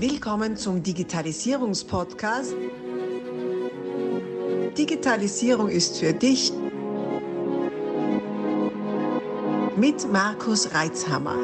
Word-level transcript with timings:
Willkommen 0.00 0.56
zum 0.56 0.80
Digitalisierungspodcast. 0.80 2.54
Digitalisierung 4.78 5.68
ist 5.68 5.98
für 5.98 6.12
dich 6.12 6.52
mit 9.76 10.12
Markus 10.12 10.72
Reitzhammer. 10.72 11.34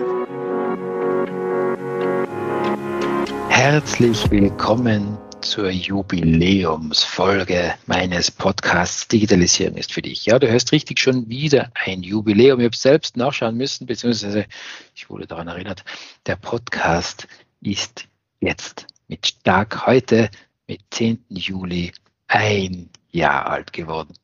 Herzlich 3.49 4.31
willkommen 4.31 5.19
zur 5.41 5.71
Jubiläumsfolge 5.71 7.75
meines 7.87 8.31
Podcasts 8.31 9.09
Digitalisierung 9.09 9.79
ist 9.79 9.93
für 9.93 10.03
dich. 10.03 10.27
Ja, 10.27 10.39
du 10.39 10.49
hörst 10.49 10.71
richtig 10.71 11.01
schon 11.01 11.29
wieder 11.29 11.73
ein 11.75 12.05
Jubiläum. 12.05 12.61
Ich 12.61 12.67
habe 12.67 12.77
selbst 12.77 13.17
nachschauen 13.17 13.57
müssen, 13.57 13.87
beziehungsweise 13.87 14.47
ich 14.95 15.11
wurde 15.11 15.27
daran 15.27 15.49
erinnert, 15.49 15.85
der 16.27 16.37
Podcast 16.37 17.27
ist 17.61 18.07
jetzt 18.41 18.87
mit 19.09 19.45
Tag 19.45 19.87
heute, 19.87 20.31
mit 20.67 20.81
10. 20.91 21.25
Juli, 21.29 21.93
ein 22.27 22.91
Jahr 23.11 23.47
alt 23.47 23.73
geworden. 23.73 24.15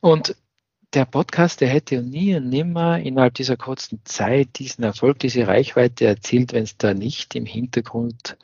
Und 0.00 0.36
der 0.92 1.04
Podcast, 1.04 1.60
der 1.60 1.68
hätte 1.68 2.02
nie 2.02 2.34
und 2.36 2.48
nimmer 2.48 2.98
innerhalb 2.98 3.34
dieser 3.34 3.56
kurzen 3.56 4.00
Zeit 4.04 4.58
diesen 4.58 4.84
Erfolg, 4.84 5.18
diese 5.18 5.46
Reichweite 5.46 6.06
erzielt, 6.06 6.52
wenn 6.52 6.62
es 6.62 6.76
da 6.76 6.94
nicht 6.94 7.34
im 7.34 7.44
Hintergrund 7.44 8.36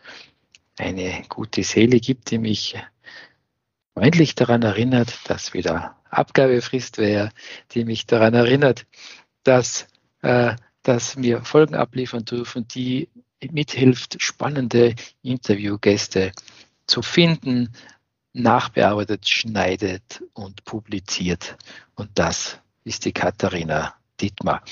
eine 0.79 1.23
gute 1.29 1.63
Seele 1.63 2.01
gibt, 2.01 2.31
die 2.31 2.39
mich 2.39 2.77
freundlich 3.95 4.35
daran 4.35 4.63
erinnert, 4.63 5.19
dass 5.29 5.55
wieder 5.55 5.97
Abgabefrist 6.11 6.99
wäre, 6.99 7.31
die 7.73 7.85
mich 7.85 8.07
daran 8.07 8.35
erinnert, 8.35 8.87
dass, 9.45 9.87
äh, 10.23 10.57
dass 10.83 11.17
wir 11.17 11.43
Folgen 11.43 11.75
abliefern 11.75 12.25
dürfen, 12.25 12.69
die 12.69 13.09
mithilft, 13.51 14.23
spannende 14.23 14.95
Interviewgäste 15.23 16.33
zu 16.87 17.03
finden, 17.03 17.73
nachbearbeitet, 18.33 19.29
schneidet 19.29 20.23
und 20.33 20.65
publiziert. 20.65 21.57
Und 21.95 22.11
das 22.15 22.59
ist 22.85 23.05
die 23.05 23.13
Katharina 23.13 23.95
Dittmar. 24.21 24.63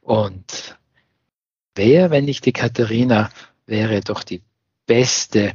Und 0.00 0.78
wer, 1.74 2.10
wenn 2.10 2.24
nicht 2.24 2.46
die 2.46 2.52
Katharina, 2.52 3.30
wäre 3.66 4.00
doch 4.00 4.24
die 4.24 4.42
Beste, 4.86 5.52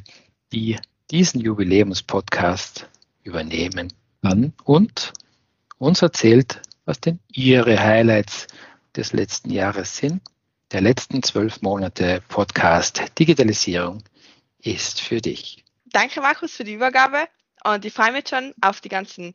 die 0.53 0.77
diesen 1.11 1.41
Jubiläumspodcast 1.41 2.87
übernehmen 3.23 3.93
kann 4.21 4.53
und 4.63 5.13
uns 5.77 6.01
erzählt, 6.01 6.61
was 6.85 6.99
denn 6.99 7.19
ihre 7.31 7.79
Highlights 7.79 8.47
des 8.95 9.13
letzten 9.13 9.51
Jahres 9.51 9.97
sind. 9.97 10.21
Der 10.75 10.81
letzten 10.81 11.23
zwölf 11.23 11.61
Monate 11.61 12.21
Podcast 12.27 13.01
Digitalisierung 13.17 14.03
ist 14.59 14.99
für 14.99 15.21
dich. 15.21 15.63
Danke, 15.85 16.19
Markus, 16.19 16.51
für 16.51 16.65
die 16.65 16.73
Übergabe. 16.73 17.29
Und 17.63 17.85
ich 17.85 17.93
freue 17.93 18.11
mich 18.11 18.27
schon 18.27 18.53
auf 18.59 18.81
die 18.81 18.89
ganzen 18.89 19.31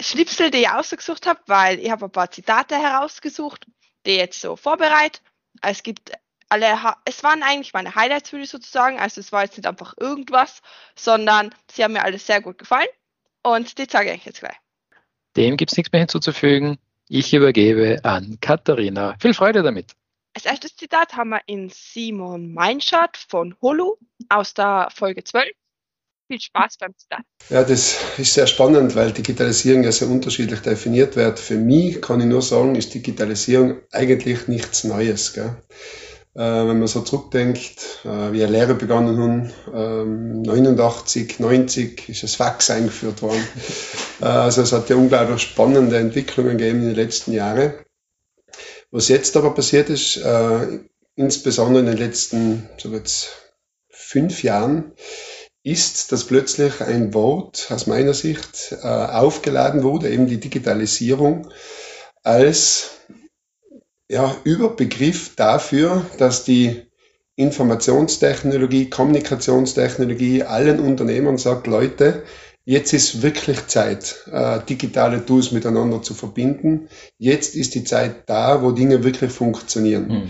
Schnipsel, 0.00 0.50
die 0.50 0.60
ich 0.60 0.70
ausgesucht 0.70 1.26
habe, 1.26 1.40
weil 1.46 1.78
ich 1.78 1.90
habe 1.90 2.06
ein 2.06 2.10
paar 2.10 2.30
Zitate 2.30 2.76
herausgesucht, 2.76 3.66
die 4.06 4.12
ich 4.12 4.16
jetzt 4.16 4.40
so 4.40 4.56
vorbereite. 4.56 5.20
Es 5.60 5.82
gibt 5.82 6.12
alle, 6.48 6.68
es 7.04 7.22
waren 7.22 7.42
eigentlich 7.42 7.74
meine 7.74 7.94
Highlights, 7.94 8.32
würde 8.32 8.44
ich 8.44 8.50
sozusagen. 8.50 8.98
Also 8.98 9.20
es 9.20 9.30
war 9.30 9.42
jetzt 9.42 9.58
nicht 9.58 9.66
einfach 9.66 9.92
irgendwas, 10.00 10.62
sondern 10.96 11.54
sie 11.70 11.84
haben 11.84 11.92
mir 11.92 12.02
alle 12.02 12.18
sehr 12.18 12.40
gut 12.40 12.56
gefallen. 12.56 12.88
Und 13.42 13.76
die 13.76 13.88
zeige 13.88 14.14
ich 14.14 14.24
jetzt 14.24 14.40
gleich. 14.40 14.56
Dem 15.36 15.58
gibt 15.58 15.70
es 15.70 15.76
nichts 15.76 15.92
mehr 15.92 16.00
hinzuzufügen. 16.00 16.78
Ich 17.10 17.34
übergebe 17.34 18.00
an 18.04 18.38
Katharina. 18.40 19.16
Viel 19.20 19.34
Freude 19.34 19.62
damit. 19.62 19.97
Als 20.38 20.44
erstes 20.44 20.76
Zitat 20.76 21.14
haben 21.14 21.30
wir 21.30 21.40
in 21.46 21.68
Simon 21.68 22.54
Meinschardt 22.54 23.16
von 23.16 23.56
Holu 23.60 23.96
aus 24.28 24.54
der 24.54 24.86
Folge 24.94 25.24
12. 25.24 25.48
Viel 26.28 26.40
Spaß 26.40 26.76
beim 26.78 26.96
Zitat. 26.96 27.22
Ja, 27.50 27.64
das 27.64 27.96
ist 28.18 28.34
sehr 28.34 28.46
spannend, 28.46 28.94
weil 28.94 29.10
Digitalisierung 29.10 29.82
ja 29.82 29.90
sehr 29.90 30.06
unterschiedlich 30.06 30.60
definiert 30.60 31.16
wird. 31.16 31.40
Für 31.40 31.56
mich 31.56 32.00
kann 32.00 32.20
ich 32.20 32.26
nur 32.26 32.40
sagen, 32.40 32.76
ist 32.76 32.94
Digitalisierung 32.94 33.78
eigentlich 33.90 34.46
nichts 34.46 34.84
Neues. 34.84 35.32
Gell? 35.32 35.56
Äh, 36.36 36.40
wenn 36.68 36.78
man 36.78 36.86
so 36.86 37.00
zurückdenkt, 37.00 38.04
äh, 38.04 38.32
wie 38.32 38.44
Lehre 38.44 38.76
begonnen 38.76 39.50
haben, 39.66 40.42
89, 40.44 41.40
ähm, 41.40 41.46
90 41.46 42.08
ist 42.10 42.22
das 42.22 42.36
Fax 42.36 42.70
eingeführt 42.70 43.22
worden. 43.22 43.42
Äh, 44.20 44.26
also 44.26 44.62
es 44.62 44.70
hat 44.70 44.88
ja 44.88 44.94
unglaublich 44.94 45.42
spannende 45.42 45.98
Entwicklungen 45.98 46.58
gegeben 46.58 46.82
in 46.82 46.86
den 46.90 46.94
letzten 46.94 47.32
Jahren. 47.32 47.74
Was 48.90 49.08
jetzt 49.08 49.36
aber 49.36 49.54
passiert 49.54 49.90
ist, 49.90 50.20
insbesondere 51.14 51.80
in 51.80 51.86
den 51.86 51.98
letzten 51.98 52.68
so 52.78 52.90
jetzt 52.90 53.52
fünf 53.90 54.42
Jahren, 54.42 54.92
ist, 55.62 56.12
dass 56.12 56.24
plötzlich 56.24 56.80
ein 56.80 57.12
Wort 57.12 57.68
aus 57.70 57.86
meiner 57.86 58.14
Sicht 58.14 58.74
aufgeladen 58.82 59.82
wurde, 59.82 60.08
eben 60.08 60.26
die 60.26 60.40
Digitalisierung, 60.40 61.50
als 62.22 62.90
ja, 64.08 64.34
Überbegriff 64.44 65.34
dafür, 65.36 66.06
dass 66.16 66.44
die 66.44 66.88
Informationstechnologie, 67.36 68.90
Kommunikationstechnologie 68.90 70.42
allen 70.42 70.80
Unternehmern 70.80 71.38
sagt, 71.38 71.66
Leute, 71.66 72.24
jetzt 72.68 72.92
ist 72.92 73.22
wirklich 73.22 73.66
Zeit, 73.66 74.26
äh, 74.30 74.60
digitale 74.68 75.24
Tools 75.24 75.52
miteinander 75.52 76.02
zu 76.02 76.12
verbinden. 76.12 76.90
Jetzt 77.16 77.54
ist 77.54 77.74
die 77.74 77.82
Zeit 77.82 78.28
da, 78.28 78.62
wo 78.62 78.72
Dinge 78.72 79.02
wirklich 79.04 79.32
funktionieren. 79.32 80.08
Mhm. 80.08 80.28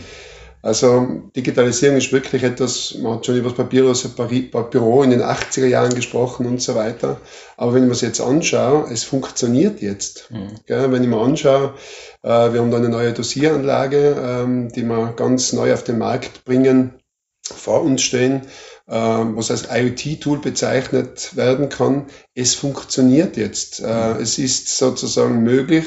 Also 0.63 1.23
Digitalisierung 1.35 1.97
ist 1.97 2.13
wirklich 2.13 2.45
etwas, 2.45 2.95
man 3.03 3.15
hat 3.15 3.27
schon 3.27 3.37
über 3.37 3.49
das 3.49 3.57
Papierlose 3.57 4.11
Büro 4.11 5.03
in 5.03 5.11
den 5.11 5.23
80er 5.23 5.67
Jahren 5.67 5.93
gesprochen 5.93 6.47
und 6.47 6.63
so 6.63 6.77
weiter. 6.77 7.21
Aber 7.57 7.75
wenn 7.75 7.83
ich 7.83 7.89
mir 7.89 7.95
das 7.95 8.03
jetzt 8.03 8.21
anschaue, 8.21 8.89
es 8.93 9.03
funktioniert 9.03 9.83
jetzt. 9.83 10.31
Mhm. 10.31 10.51
Wenn 10.69 11.03
ich 11.03 11.09
mir 11.09 11.21
anschaue, 11.21 11.75
äh, 12.23 12.53
wir 12.53 12.61
haben 12.61 12.71
da 12.71 12.77
eine 12.77 12.89
neue 12.89 13.13
Dosieranlage, 13.15 14.17
ähm, 14.17 14.69
die 14.69 14.85
wir 14.85 15.13
ganz 15.17 15.53
neu 15.53 15.73
auf 15.73 15.83
den 15.83 15.99
Markt 15.99 16.45
bringen, 16.45 16.95
vor 17.43 17.83
uns 17.83 18.03
stehen, 18.03 18.43
was 18.91 19.51
als 19.51 19.69
IoT-Tool 19.71 20.39
bezeichnet 20.39 21.37
werden 21.37 21.69
kann. 21.69 22.07
Es 22.35 22.55
funktioniert 22.55 23.37
jetzt. 23.37 23.81
Äh. 23.81 24.13
Es 24.21 24.39
ist 24.39 24.77
sozusagen 24.77 25.43
möglich, 25.43 25.85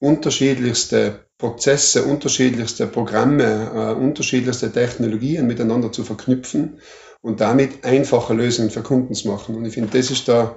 unterschiedlichste 0.00 1.26
Prozesse, 1.38 2.04
unterschiedlichste 2.04 2.86
Programme, 2.86 3.70
äh, 3.74 4.00
unterschiedlichste 4.00 4.72
Technologien 4.72 5.46
miteinander 5.46 5.90
zu 5.90 6.04
verknüpfen 6.04 6.80
und 7.20 7.40
damit 7.40 7.84
einfache 7.84 8.34
Lösungen 8.34 8.70
für 8.70 8.82
Kunden 8.82 9.14
zu 9.14 9.28
machen. 9.28 9.56
Und 9.56 9.64
ich 9.64 9.74
finde, 9.74 9.96
das 9.96 10.10
ist 10.10 10.28
der, 10.28 10.56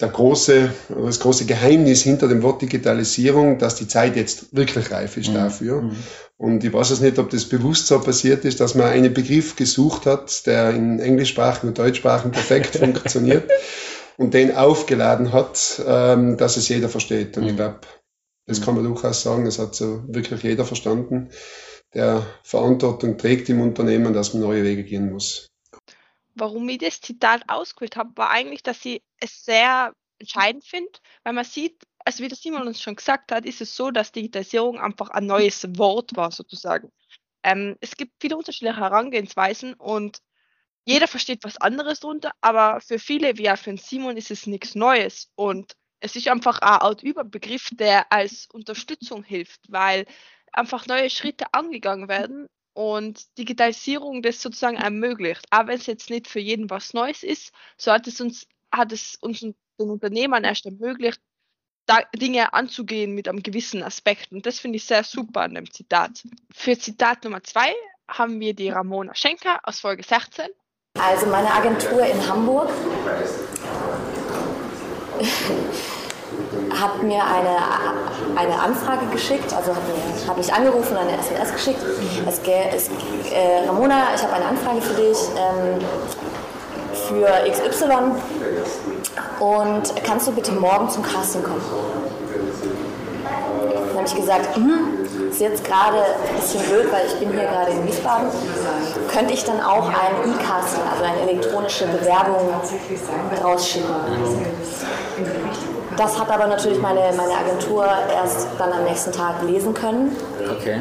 der 0.00 0.08
große, 0.08 0.70
das 1.04 1.20
große 1.20 1.46
Geheimnis 1.46 2.02
hinter 2.02 2.28
dem 2.28 2.42
Wort 2.42 2.62
Digitalisierung, 2.62 3.58
dass 3.58 3.74
die 3.74 3.88
Zeit 3.88 4.16
jetzt 4.16 4.54
wirklich 4.54 4.92
reif 4.92 5.16
ist 5.16 5.30
mhm. 5.30 5.34
dafür. 5.34 5.82
Mhm. 5.82 5.96
Und 6.36 6.62
ich 6.62 6.72
weiß 6.72 6.90
es 6.90 7.00
nicht, 7.00 7.18
ob 7.18 7.30
das 7.30 7.46
bewusst 7.46 7.88
so 7.88 7.98
passiert 7.98 8.44
ist, 8.44 8.60
dass 8.60 8.76
man 8.76 8.86
einen 8.86 9.12
Begriff 9.12 9.56
gesucht 9.56 10.06
hat, 10.06 10.46
der 10.46 10.70
in 10.70 11.00
englischsprachigen 11.00 11.70
und 11.70 11.78
deutschsprachigen 11.78 12.30
perfekt 12.30 12.76
funktioniert 12.78 13.50
und 14.16 14.34
den 14.34 14.54
aufgeladen 14.54 15.32
hat, 15.32 15.82
ähm, 15.84 16.36
dass 16.36 16.56
es 16.56 16.68
jeder 16.68 16.88
versteht. 16.88 17.36
Und 17.36 17.44
mhm. 17.44 17.50
ich 17.50 17.56
glaube, 17.56 17.80
das 18.46 18.62
kann 18.62 18.76
man 18.76 18.84
durchaus 18.84 19.22
sagen, 19.22 19.44
das 19.44 19.58
hat 19.58 19.74
so 19.74 20.04
wirklich 20.06 20.42
jeder 20.44 20.64
verstanden, 20.64 21.30
der 21.94 22.24
Verantwortung 22.44 23.18
trägt 23.18 23.48
im 23.48 23.60
Unternehmen, 23.60 24.12
dass 24.12 24.32
man 24.32 24.42
neue 24.42 24.62
Wege 24.62 24.84
gehen 24.84 25.10
muss. 25.10 25.47
Warum 26.38 26.68
ich 26.68 26.78
das 26.78 27.00
Zitat 27.00 27.42
ausgewählt 27.48 27.96
habe, 27.96 28.16
war 28.16 28.30
eigentlich, 28.30 28.62
dass 28.62 28.84
ich 28.84 29.02
es 29.20 29.44
sehr 29.44 29.92
entscheidend 30.18 30.64
finde, 30.64 30.92
weil 31.24 31.32
man 31.32 31.44
sieht, 31.44 31.82
also 32.04 32.22
wie 32.22 32.28
der 32.28 32.36
Simon 32.36 32.66
uns 32.66 32.80
schon 32.80 32.96
gesagt 32.96 33.32
hat, 33.32 33.44
ist 33.44 33.60
es 33.60 33.74
so, 33.74 33.90
dass 33.90 34.12
Digitalisierung 34.12 34.78
einfach 34.80 35.10
ein 35.10 35.26
neues 35.26 35.66
Wort 35.76 36.16
war, 36.16 36.30
sozusagen. 36.30 36.90
Ähm, 37.42 37.76
es 37.80 37.96
gibt 37.96 38.12
viele 38.20 38.36
unterschiedliche 38.36 38.76
Herangehensweisen 38.76 39.74
und 39.74 40.18
jeder 40.84 41.06
versteht 41.06 41.44
was 41.44 41.58
anderes 41.58 42.00
darunter, 42.00 42.32
aber 42.40 42.80
für 42.80 42.98
viele, 42.98 43.36
wie 43.36 43.50
auch 43.50 43.58
für 43.58 43.76
Simon, 43.76 44.16
ist 44.16 44.30
es 44.30 44.46
nichts 44.46 44.74
Neues. 44.74 45.30
Und 45.34 45.74
es 46.00 46.16
ist 46.16 46.28
einfach 46.28 46.60
eine 46.60 46.80
Art 46.80 47.02
Überbegriff, 47.02 47.68
der 47.72 48.10
als 48.10 48.48
Unterstützung 48.52 49.22
hilft, 49.22 49.60
weil 49.68 50.06
einfach 50.52 50.86
neue 50.86 51.10
Schritte 51.10 51.44
angegangen 51.52 52.08
werden 52.08 52.48
und 52.78 53.36
Digitalisierung 53.36 54.22
das 54.22 54.40
sozusagen 54.40 54.76
ermöglicht. 54.76 55.44
Auch 55.50 55.66
wenn 55.66 55.78
es 55.78 55.86
jetzt 55.86 56.10
nicht 56.10 56.28
für 56.28 56.38
jeden 56.38 56.70
was 56.70 56.94
Neues 56.94 57.24
ist, 57.24 57.52
so 57.76 57.90
hat 57.90 58.06
es 58.06 58.20
uns, 58.20 58.46
hat 58.72 58.92
es 58.92 59.16
uns 59.20 59.40
den 59.40 59.56
Unternehmern 59.76 60.44
erst 60.44 60.64
ermöglicht, 60.64 61.20
Dinge 62.14 62.52
anzugehen 62.52 63.16
mit 63.16 63.26
einem 63.26 63.42
gewissen 63.42 63.82
Aspekt. 63.82 64.30
Und 64.30 64.46
das 64.46 64.60
finde 64.60 64.76
ich 64.76 64.84
sehr 64.84 65.02
super 65.02 65.40
an 65.40 65.54
dem 65.54 65.68
Zitat. 65.68 66.22
Für 66.52 66.78
Zitat 66.78 67.24
Nummer 67.24 67.42
zwei 67.42 67.74
haben 68.08 68.38
wir 68.38 68.54
die 68.54 68.68
Ramona 68.68 69.12
Schenker 69.12 69.58
aus 69.64 69.80
Folge 69.80 70.04
16. 70.04 70.46
Also 71.00 71.26
meine 71.26 71.50
Agentur 71.50 72.06
in 72.06 72.28
Hamburg 72.28 72.70
hat 76.70 77.02
mir 77.02 77.22
eine 77.22 77.56
eine 78.36 78.60
Anfrage 78.60 79.06
geschickt, 79.06 79.52
also 79.54 79.74
hat, 79.74 79.82
mir, 79.88 80.28
hat 80.28 80.36
mich 80.36 80.52
angerufen, 80.52 80.96
eine 80.96 81.18
SMS 81.18 81.52
geschickt. 81.52 81.80
Es, 82.26 82.38
es, 82.38 82.88
äh, 83.32 83.66
Ramona, 83.66 84.14
ich 84.14 84.22
habe 84.22 84.34
eine 84.34 84.46
Anfrage 84.46 84.80
für 84.80 84.94
dich 84.94 85.18
ähm, 85.36 85.80
für 87.08 87.26
XY 87.50 88.12
und 89.40 90.04
kannst 90.04 90.28
du 90.28 90.32
bitte 90.32 90.52
morgen 90.52 90.88
zum 90.90 91.02
Casting 91.02 91.42
kommen? 91.42 91.62
Dann 93.88 93.96
habe 93.96 94.06
ich 94.06 94.14
gesagt, 94.14 94.56
hm, 94.56 94.98
ist 95.30 95.40
jetzt 95.40 95.64
gerade 95.64 95.98
ein 95.98 96.40
bisschen 96.40 96.62
blöd, 96.62 96.92
weil 96.92 97.06
ich 97.06 97.14
bin 97.14 97.32
hier 97.32 97.48
gerade 97.48 97.72
in 97.72 97.86
Wiesbaden. 97.86 98.28
Könnte 99.12 99.34
ich 99.34 99.44
dann 99.44 99.60
auch 99.60 99.88
ein 99.88 100.30
E-Casting, 100.30 100.82
also 100.90 101.04
eine 101.04 101.30
elektronische 101.30 101.86
Bewerbung 101.86 102.50
rausschicken? 103.42 103.88
Das 105.98 106.16
hat 106.18 106.30
aber 106.30 106.46
natürlich 106.46 106.80
meine, 106.80 107.00
meine 107.16 107.34
Agentur 107.34 107.84
erst 108.14 108.46
dann 108.56 108.72
am 108.72 108.84
nächsten 108.84 109.10
Tag 109.10 109.42
lesen 109.42 109.74
können. 109.74 110.16
Okay. 110.56 110.80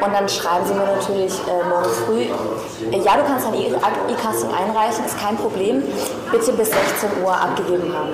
Und 0.00 0.14
dann 0.14 0.28
schreiben 0.28 0.64
sie 0.66 0.74
mir 0.74 0.86
natürlich 0.86 1.34
äh, 1.48 1.68
morgen 1.68 1.90
früh, 2.06 2.22
äh, 2.22 3.02
ja, 3.02 3.16
du 3.16 3.24
kannst 3.26 3.46
ein 3.48 3.54
E-Casting 3.54 4.50
einreichen, 4.54 5.04
ist 5.04 5.18
kein 5.18 5.36
Problem, 5.36 5.82
bitte 6.30 6.52
bis 6.52 6.70
16 6.70 7.24
Uhr 7.24 7.32
abgegeben 7.32 7.92
haben. 7.92 8.10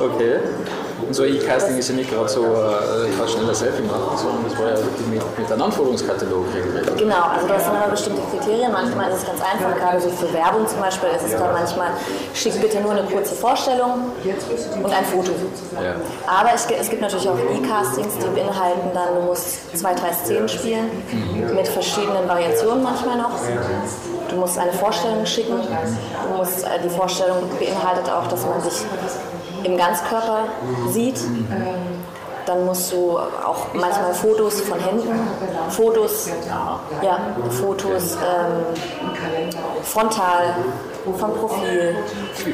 Okay. 0.00 0.38
Und 1.02 1.14
so 1.14 1.24
E-Casting 1.24 1.76
ist 1.76 1.88
ja 1.88 1.94
nicht 1.94 2.10
gerade 2.10 2.28
so, 2.28 2.42
äh, 2.42 3.10
ich 3.10 3.18
kann 3.18 3.28
schnell 3.28 3.48
ein 3.48 3.54
Selfie 3.54 3.82
machen, 3.82 4.16
sondern 4.16 4.44
das 4.48 4.58
war 4.58 4.68
ja 4.70 4.76
mit, 5.10 5.38
mit 5.38 5.52
einem 5.52 5.62
Anforderungskatalog 5.62 6.46
regelrecht. 6.54 6.96
Genau, 6.96 7.22
also 7.34 7.46
das 7.46 7.64
sind 7.64 7.74
immer 7.74 7.88
bestimmte 7.88 8.22
Kriterien. 8.30 8.72
Manchmal 8.72 9.10
ist 9.10 9.18
es 9.18 9.26
ganz 9.26 9.40
einfach, 9.40 9.76
gerade 9.76 10.00
so 10.00 10.08
für 10.10 10.32
Werbung 10.32 10.66
zum 10.66 10.80
Beispiel 10.80 11.10
ist 11.10 11.32
es 11.32 11.38
dann 11.38 11.52
manchmal, 11.52 11.90
schick 12.34 12.60
bitte 12.60 12.80
nur 12.80 12.92
eine 12.92 13.02
kurze 13.02 13.34
Vorstellung 13.34 14.12
und 14.82 14.92
ein 14.92 15.04
Foto. 15.04 15.32
Ja. 15.82 15.94
Aber 16.26 16.50
es, 16.54 16.66
es 16.66 16.88
gibt 16.88 17.02
natürlich 17.02 17.28
auch 17.28 17.38
E-Castings, 17.38 18.14
die 18.16 18.28
beinhalten 18.34 18.90
dann, 18.94 19.20
du 19.20 19.22
musst 19.26 19.76
zwei, 19.76 19.94
drei 19.94 20.12
Szenen 20.12 20.48
spielen, 20.48 20.90
mit 21.54 21.68
verschiedenen 21.68 22.26
Variationen 22.28 22.82
manchmal 22.82 23.18
noch. 23.18 23.32
Du 24.28 24.36
musst 24.36 24.58
eine 24.58 24.72
Vorstellung 24.72 25.24
schicken. 25.24 25.60
Du 25.60 26.36
musst, 26.36 26.64
äh, 26.64 26.80
die 26.82 26.88
Vorstellung 26.88 27.38
beinhaltet 27.58 28.10
auch, 28.10 28.26
dass 28.26 28.44
man 28.44 28.60
sich 28.60 28.84
im 29.66 29.76
Ganzkörper 29.76 30.44
sieht. 30.90 31.20
Dann 32.46 32.64
musst 32.64 32.92
du 32.92 33.18
auch 33.18 33.74
manchmal 33.74 34.14
Fotos 34.14 34.60
von 34.60 34.78
Händen, 34.78 35.08
Fotos, 35.68 36.30
ja, 37.02 37.18
Fotos 37.50 38.14
ähm, 38.14 38.76
frontal, 39.82 40.54
vom 41.18 41.34
Profil, 41.34 41.96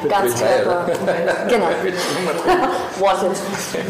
Ganzkörper. 0.08 0.86
Genau. 1.46 1.66
Wanted. 3.00 3.36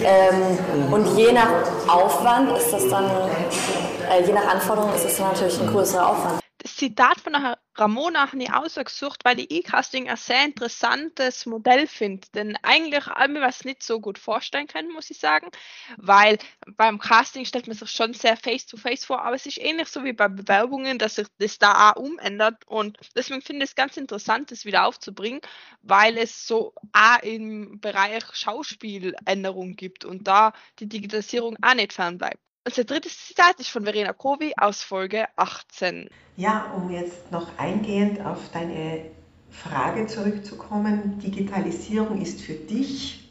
Ähm, 0.03 0.93
und 0.93 1.17
je 1.17 1.33
nach 1.33 1.51
Aufwand 1.87 2.57
ist 2.59 2.73
das 2.73 2.89
dann, 2.89 3.05
äh, 3.05 4.25
je 4.27 4.33
nach 4.33 4.49
Anforderung 4.49 4.93
ist 4.95 5.05
es 5.05 5.17
dann 5.19 5.29
natürlich 5.29 5.61
ein 5.61 5.69
größerer 5.69 6.11
Aufwand. 6.11 6.42
Zitat 6.83 7.21
von 7.21 7.35
der 7.35 7.61
Ramona 7.77 8.33
habe 8.33 8.43
ich 8.43 8.53
ausgesucht, 8.53 9.25
weil 9.25 9.39
ich 9.39 9.53
E-Casting 9.53 10.11
ein 10.11 10.17
sehr 10.17 10.45
interessantes 10.45 11.47
Modell 11.47 11.87
finde. 11.87 12.27
Denn 12.35 12.59
eigentlich 12.65 13.07
habe 13.07 13.35
ich 13.35 13.41
was 13.41 13.65
nicht 13.65 13.85
so 13.85 14.01
gut 14.01 14.19
vorstellen 14.19 14.67
können, 14.67 14.93
muss 14.93 15.09
ich 15.09 15.21
sagen. 15.21 15.49
Weil 15.97 16.39
beim 16.77 16.99
Casting 16.99 17.45
stellt 17.45 17.69
man 17.69 17.77
sich 17.77 17.89
schon 17.89 18.15
sehr 18.15 18.37
face-to-face 18.37 19.05
-face 19.05 19.07
vor, 19.07 19.23
aber 19.23 19.37
es 19.37 19.47
ist 19.47 19.59
ähnlich 19.59 19.87
so 19.87 20.03
wie 20.03 20.13
bei 20.13 20.27
Bewerbungen, 20.27 20.99
dass 20.99 21.15
sich 21.15 21.29
das 21.39 21.61
da 21.61 21.93
auch 21.93 22.03
umändert. 22.03 22.67
Und 22.67 22.99
deswegen 23.15 23.43
finde 23.43 23.63
ich 23.63 23.71
es 23.71 23.77
ganz 23.77 23.97
interessant, 23.97 24.51
das 24.51 24.65
wieder 24.65 24.85
aufzubringen, 24.85 25.41
weil 25.83 26.19
es 26.19 26.49
so 26.49 26.75
auch 26.93 27.23
im 27.23 27.79
Bereich 27.81 28.25
Schauspiel 28.33 29.15
Änderungen 29.25 29.77
gibt 29.77 30.05
und 30.05 30.27
da 30.27 30.53
die 30.81 30.89
Digitalisierung 30.89 31.57
auch 31.63 31.75
nicht 31.75 31.93
fernbleibt. 31.93 32.43
Unser 32.65 32.85
drittes 32.85 33.27
Zitat 33.27 33.59
ist 33.59 33.71
von 33.71 33.83
Verena 33.83 34.13
Kovi 34.13 34.53
aus 34.57 34.85
Folge 34.85 35.27
18. 35.35 36.09
Ja, 36.37 36.73
um 36.77 36.93
jetzt 36.93 37.33
noch 37.33 37.59
eingehend 37.59 38.25
auf 38.25 38.39
deine 38.53 39.07
Frage 39.51 40.07
zurückzukommen, 40.07 41.19
Digitalisierung 41.19 42.23
ist 42.23 42.41
für 42.41 42.53
dich, 42.53 43.29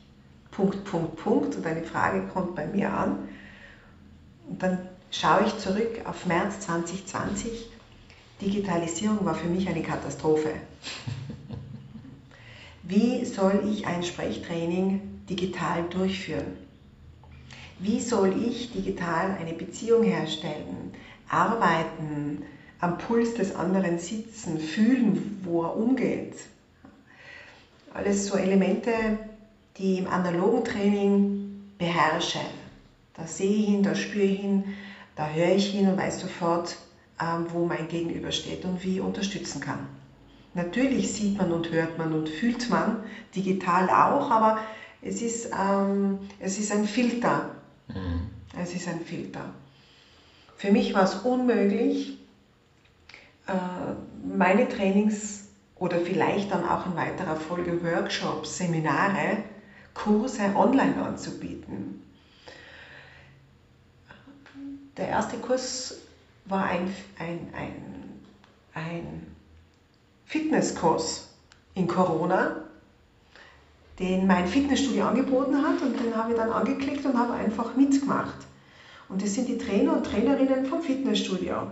Punkt, 0.51 0.83
Punkt, 0.83 1.16
Punkt, 1.16 1.56
und 1.56 1.66
deine 1.66 1.83
Frage 1.83 2.28
kommt 2.28 2.56
bei 2.56 2.68
mir 2.68 2.92
an. 2.92 3.30
Und 4.50 4.62
dann 4.62 4.89
schaue 5.12 5.45
ich 5.45 5.57
zurück 5.60 6.01
auf 6.04 6.25
März 6.25 6.60
2020. 6.66 7.69
Digitalisierung 8.42 9.24
war 9.24 9.36
für 9.36 9.48
mich 9.48 9.69
eine 9.69 9.81
Katastrophe. 9.81 10.56
Wie 12.84 13.24
soll 13.24 13.63
ich 13.72 13.88
ein 13.88 14.04
Sprechtraining 14.04 15.25
digital 15.30 15.84
durchführen? 15.89 16.70
Wie 17.83 18.00
soll 18.00 18.39
ich 18.39 18.72
digital 18.72 19.36
eine 19.39 19.54
Beziehung 19.54 20.04
herstellen, 20.04 20.94
arbeiten, 21.28 22.44
am 22.80 23.00
Puls 23.00 23.33
des 23.33 23.56
anderen 23.56 23.98
sitzen, 23.98 24.60
fühlen, 24.60 25.39
wo 25.44 25.63
er 25.63 25.75
umgeht? 25.75 26.36
Alles 27.92 28.28
so 28.28 28.36
Elemente, 28.36 29.18
die 29.78 29.98
im 29.98 30.07
analogen 30.07 30.63
Training 30.63 31.72
beherrsche. 31.80 32.42
Da 33.16 33.25
sehe 33.25 33.50
ich 33.50 33.66
hin, 33.66 33.81
da 33.81 33.95
spüre 33.95 34.25
ich 34.25 34.38
hin, 34.38 34.66
da 35.16 35.27
höre 35.30 35.56
ich 35.56 35.72
hin 35.72 35.88
und 35.88 35.98
weiß 35.98 36.19
sofort, 36.19 36.77
ähm, 37.19 37.48
wo 37.50 37.66
mein 37.66 37.88
Gegenüber 37.88 38.31
steht 38.31 38.63
und 38.63 38.84
wie 38.84 38.98
ich 38.98 39.01
unterstützen 39.01 39.60
kann. 39.60 39.88
Natürlich 40.54 41.12
sieht 41.13 41.36
man 41.36 41.51
und 41.51 41.72
hört 41.72 41.98
man 41.98 42.13
und 42.13 42.30
fühlt 42.30 42.69
man 42.69 42.98
digital 43.36 43.89
auch, 43.89 44.30
aber 44.30 44.60
es 45.01 45.24
ist, 45.24 45.50
ähm, 45.60 46.19
es 46.38 46.60
ist 46.60 46.72
ein 46.72 46.86
Filter 46.86 47.50
Mhm. 47.93 48.29
Es 48.57 48.73
ist 48.73 48.88
ein 48.88 49.01
Filter. 49.01 49.53
Für 50.57 50.71
mich 50.71 50.93
war 50.93 51.03
es 51.03 51.15
unmöglich, 51.15 52.17
äh, 53.47 53.53
meine 54.23 54.67
Trainings 54.69 55.45
oder 55.75 55.99
vielleicht 55.99 56.51
dann 56.51 56.67
auch 56.67 56.85
in 56.85 56.95
weiterer 56.95 57.35
Folge 57.35 57.83
Workshops, 57.83 58.57
Seminare, 58.57 59.38
Kurse 59.93 60.55
online 60.55 61.01
anzubieten. 61.01 62.03
Der 64.97 65.07
erste 65.07 65.38
Kurs 65.38 65.95
war 66.45 66.65
ein, 66.65 66.93
ein, 67.17 67.47
ein, 67.55 68.19
ein 68.73 69.35
Fitnesskurs 70.25 71.29
in 71.73 71.88
Corona 71.88 72.63
den 73.99 74.27
mein 74.27 74.47
Fitnessstudio 74.47 75.05
angeboten 75.05 75.57
hat 75.61 75.81
und 75.81 75.99
den 75.99 76.15
habe 76.15 76.31
ich 76.31 76.38
dann 76.38 76.49
angeklickt 76.49 77.05
und 77.05 77.17
habe 77.17 77.33
einfach 77.33 77.75
mitgemacht. 77.75 78.47
Und 79.09 79.21
das 79.21 79.33
sind 79.33 79.49
die 79.49 79.57
Trainer 79.57 79.97
und 79.97 80.05
Trainerinnen 80.05 80.65
vom 80.65 80.81
Fitnessstudio. 80.81 81.67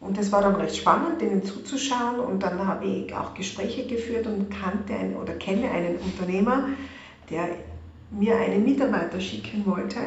Und 0.00 0.16
das 0.16 0.30
war 0.30 0.42
dann 0.42 0.54
recht 0.54 0.76
spannend, 0.76 1.20
denen 1.20 1.44
zuzuschauen 1.44 2.20
und 2.20 2.42
dann 2.42 2.64
habe 2.66 2.86
ich 2.86 3.14
auch 3.14 3.34
Gespräche 3.34 3.86
geführt 3.86 4.26
und 4.26 4.48
kannte 4.48 4.94
einen, 4.94 5.16
oder 5.16 5.34
kenne 5.34 5.70
einen 5.70 5.96
Unternehmer, 5.96 6.68
der 7.30 7.48
mir 8.10 8.36
einen 8.36 8.64
Mitarbeiter 8.64 9.20
schicken 9.20 9.66
wollte 9.66 9.98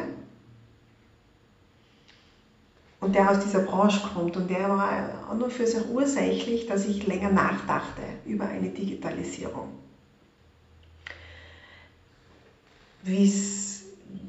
und 3.00 3.14
der 3.14 3.30
aus 3.30 3.40
dieser 3.40 3.60
Branche 3.60 4.00
kommt 4.14 4.36
und 4.36 4.48
der 4.48 4.68
war 4.68 5.28
auch 5.28 5.34
nur 5.34 5.50
für 5.50 5.66
sich 5.66 5.88
ursächlich, 5.90 6.66
dass 6.66 6.86
ich 6.86 7.06
länger 7.06 7.30
nachdachte 7.30 8.02
über 8.24 8.46
eine 8.46 8.70
Digitalisierung. 8.70 9.81
Wie's, 13.02 13.84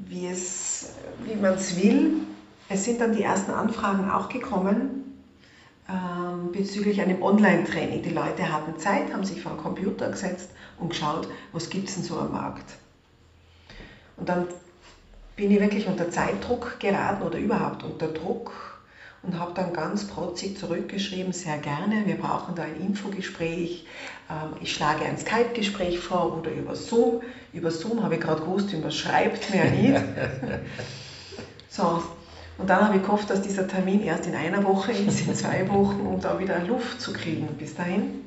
wie, 0.06 1.34
man 1.40 1.54
es 1.54 1.76
will. 1.76 2.12
Es 2.68 2.84
sind 2.84 3.00
dann 3.00 3.14
die 3.14 3.22
ersten 3.22 3.52
Anfragen 3.52 4.10
auch 4.10 4.28
gekommen 4.28 5.04
ähm, 5.88 6.52
bezüglich 6.52 7.00
einem 7.00 7.22
Online-Training. 7.22 8.02
Die 8.02 8.10
Leute 8.10 8.52
hatten 8.52 8.78
Zeit, 8.78 9.12
haben 9.12 9.24
sich 9.24 9.42
vor 9.42 9.52
den 9.52 9.60
Computer 9.60 10.10
gesetzt 10.10 10.50
und 10.78 10.90
geschaut, 10.90 11.28
was 11.52 11.70
gibt 11.70 11.88
es 11.88 11.94
denn 11.94 12.04
so 12.04 12.18
am 12.18 12.32
Markt. 12.32 12.74
Und 14.16 14.28
dann 14.28 14.46
bin 15.36 15.50
ich 15.50 15.60
wirklich 15.60 15.86
unter 15.86 16.10
Zeitdruck 16.10 16.78
geraten 16.78 17.22
oder 17.22 17.38
überhaupt 17.38 17.82
unter 17.82 18.08
Druck 18.08 18.73
und 19.26 19.38
habe 19.38 19.52
dann 19.54 19.72
ganz 19.72 20.06
protzig 20.06 20.58
zurückgeschrieben, 20.58 21.32
sehr 21.32 21.58
gerne, 21.58 22.06
wir 22.06 22.16
brauchen 22.16 22.54
da 22.54 22.62
ein 22.62 22.80
Infogespräch, 22.80 23.86
ähm, 24.30 24.56
ich 24.60 24.72
schlage 24.72 25.04
ein 25.04 25.18
Skype-Gespräch 25.18 25.98
vor 25.98 26.38
oder 26.38 26.50
über 26.50 26.74
Zoom. 26.74 27.22
Über 27.52 27.70
Zoom 27.70 28.02
habe 28.02 28.14
ich 28.16 28.20
gerade 28.20 28.42
gewusst, 28.42 28.72
wie 28.72 28.76
man 28.76 28.92
schreibt, 28.92 29.50
mehr 29.50 29.70
nicht. 29.70 30.02
so, 31.68 32.02
und 32.58 32.70
dann 32.70 32.86
habe 32.86 32.96
ich 32.96 33.02
gehofft, 33.02 33.30
dass 33.30 33.42
dieser 33.42 33.66
Termin 33.66 34.02
erst 34.02 34.26
in 34.26 34.34
einer 34.34 34.64
Woche 34.64 34.92
ist, 34.92 35.26
in 35.26 35.34
zwei 35.34 35.68
Wochen, 35.68 36.00
um 36.00 36.20
da 36.20 36.38
wieder 36.38 36.60
Luft 36.60 37.00
zu 37.00 37.12
kriegen 37.12 37.48
bis 37.58 37.74
dahin. 37.74 38.22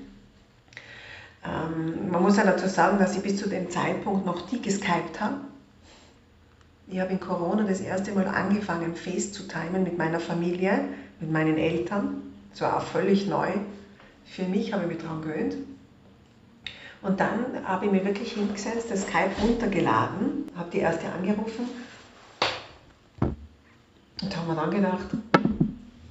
Ähm, 1.46 2.12
man 2.12 2.24
muss 2.24 2.38
ja 2.38 2.44
dazu 2.44 2.68
sagen, 2.68 3.00
dass 3.00 3.16
ich 3.16 3.24
bis 3.24 3.38
zu 3.38 3.48
dem 3.48 3.70
Zeitpunkt 3.70 4.26
noch 4.26 4.50
die 4.50 4.62
geskypt 4.62 5.22
habe 5.22 5.36
ich 6.90 7.00
habe 7.00 7.12
in 7.12 7.20
Corona 7.20 7.64
das 7.64 7.82
erste 7.82 8.12
Mal 8.12 8.28
angefangen, 8.28 8.96
Face 8.96 9.34
zu 9.34 9.48
timen 9.48 9.84
mit 9.84 9.98
meiner 9.98 10.20
Familie, 10.20 10.80
mit 11.20 11.32
meinen 11.32 11.58
Eltern. 11.58 12.22
Das 12.52 12.62
war 12.62 12.78
auch 12.78 12.86
völlig 12.86 13.28
neu. 13.28 13.50
Für 14.26 14.44
mich 14.44 14.74
habe 14.74 14.84
ich 14.84 14.90
mich 14.90 14.98
daran 15.00 15.22
gewöhnt. 15.22 15.56
Und 17.02 17.20
dann 17.20 17.66
habe 17.66 17.86
ich 17.86 17.92
mir 17.92 18.04
wirklich 18.06 18.34
hingesetzt, 18.34 18.90
das 18.90 19.04
Skype 19.04 19.32
runtergeladen, 19.42 20.50
habe 20.56 20.70
die 20.72 20.80
erste 20.80 21.12
angerufen 21.12 21.68
haben 24.48 24.56
wir 24.56 24.56
dann 24.56 24.72
gedacht, 24.72 25.08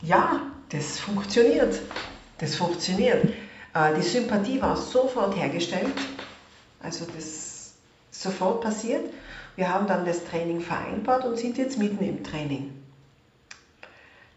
ja, 0.02 0.40
das 0.68 0.98
funktioniert. 0.98 1.80
Das 2.38 2.54
funktioniert. 2.54 3.24
Äh, 3.74 3.94
die 3.96 4.02
Sympathie 4.02 4.60
war 4.60 4.76
sofort 4.76 5.34
hergestellt, 5.36 5.94
also 6.82 7.06
das 7.16 7.72
sofort 8.10 8.60
passiert. 8.60 9.10
Wir 9.56 9.72
haben 9.72 9.86
dann 9.86 10.04
das 10.04 10.24
Training 10.24 10.60
vereinbart 10.60 11.24
und 11.24 11.38
sind 11.38 11.56
jetzt 11.56 11.78
mitten 11.78 12.04
im 12.04 12.22
Training. 12.22 12.72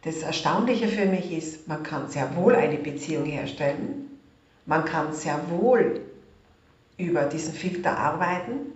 Das 0.03 0.23
Erstaunliche 0.23 0.87
für 0.87 1.05
mich 1.05 1.31
ist, 1.31 1.67
man 1.67 1.83
kann 1.83 2.09
sehr 2.09 2.35
wohl 2.37 2.55
eine 2.55 2.77
Beziehung 2.77 3.25
herstellen, 3.25 4.19
man 4.65 4.85
kann 4.85 5.13
sehr 5.13 5.49
wohl 5.49 6.01
über 6.97 7.25
diesen 7.25 7.53
Filter 7.53 7.97
arbeiten 7.97 8.71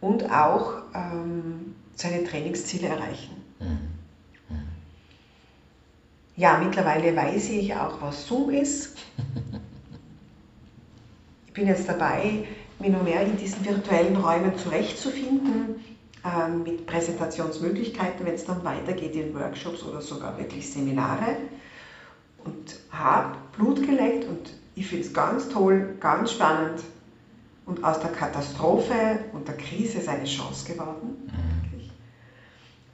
und 0.00 0.30
auch 0.30 0.82
ähm, 0.94 1.74
seine 1.94 2.24
Trainingsziele 2.24 2.88
erreichen. 2.88 3.42
Mhm. 3.58 3.96
Ja, 6.36 6.58
mittlerweile 6.58 7.16
weiß 7.16 7.50
ich 7.50 7.74
auch, 7.74 8.00
was 8.00 8.26
Zoom 8.26 8.50
ist. 8.50 8.96
Ich 11.46 11.58
bin 11.58 11.68
jetzt 11.68 11.88
dabei, 11.88 12.44
mich 12.78 12.90
noch 12.90 13.02
mehr 13.02 13.22
in 13.22 13.36
diesen 13.36 13.64
virtuellen 13.64 14.16
Räumen 14.16 14.56
zurechtzufinden, 14.56 15.84
äh, 16.24 16.48
mit 16.48 16.86
Präsentationsmöglichkeiten, 16.86 18.26
wenn 18.26 18.34
es 18.34 18.44
dann 18.44 18.64
weitergeht 18.64 19.14
in 19.14 19.34
Workshops 19.34 19.82
oder 19.82 20.00
sogar 20.00 20.36
wirklich 20.38 20.70
Seminare. 20.70 21.36
Und 22.44 22.78
habe 22.90 23.38
Blut 23.56 23.84
geleckt 23.84 24.24
und 24.24 24.52
ich 24.74 24.86
finde 24.86 25.06
es 25.06 25.12
ganz 25.12 25.48
toll, 25.48 25.96
ganz 26.00 26.32
spannend 26.32 26.80
und 27.64 27.82
aus 27.82 27.98
der 27.98 28.10
Katastrophe 28.10 29.20
und 29.32 29.48
der 29.48 29.56
Krise 29.56 29.98
ist 29.98 30.08
eine 30.08 30.24
Chance 30.24 30.72
geworden. 30.72 31.16
Mhm. 31.26 31.80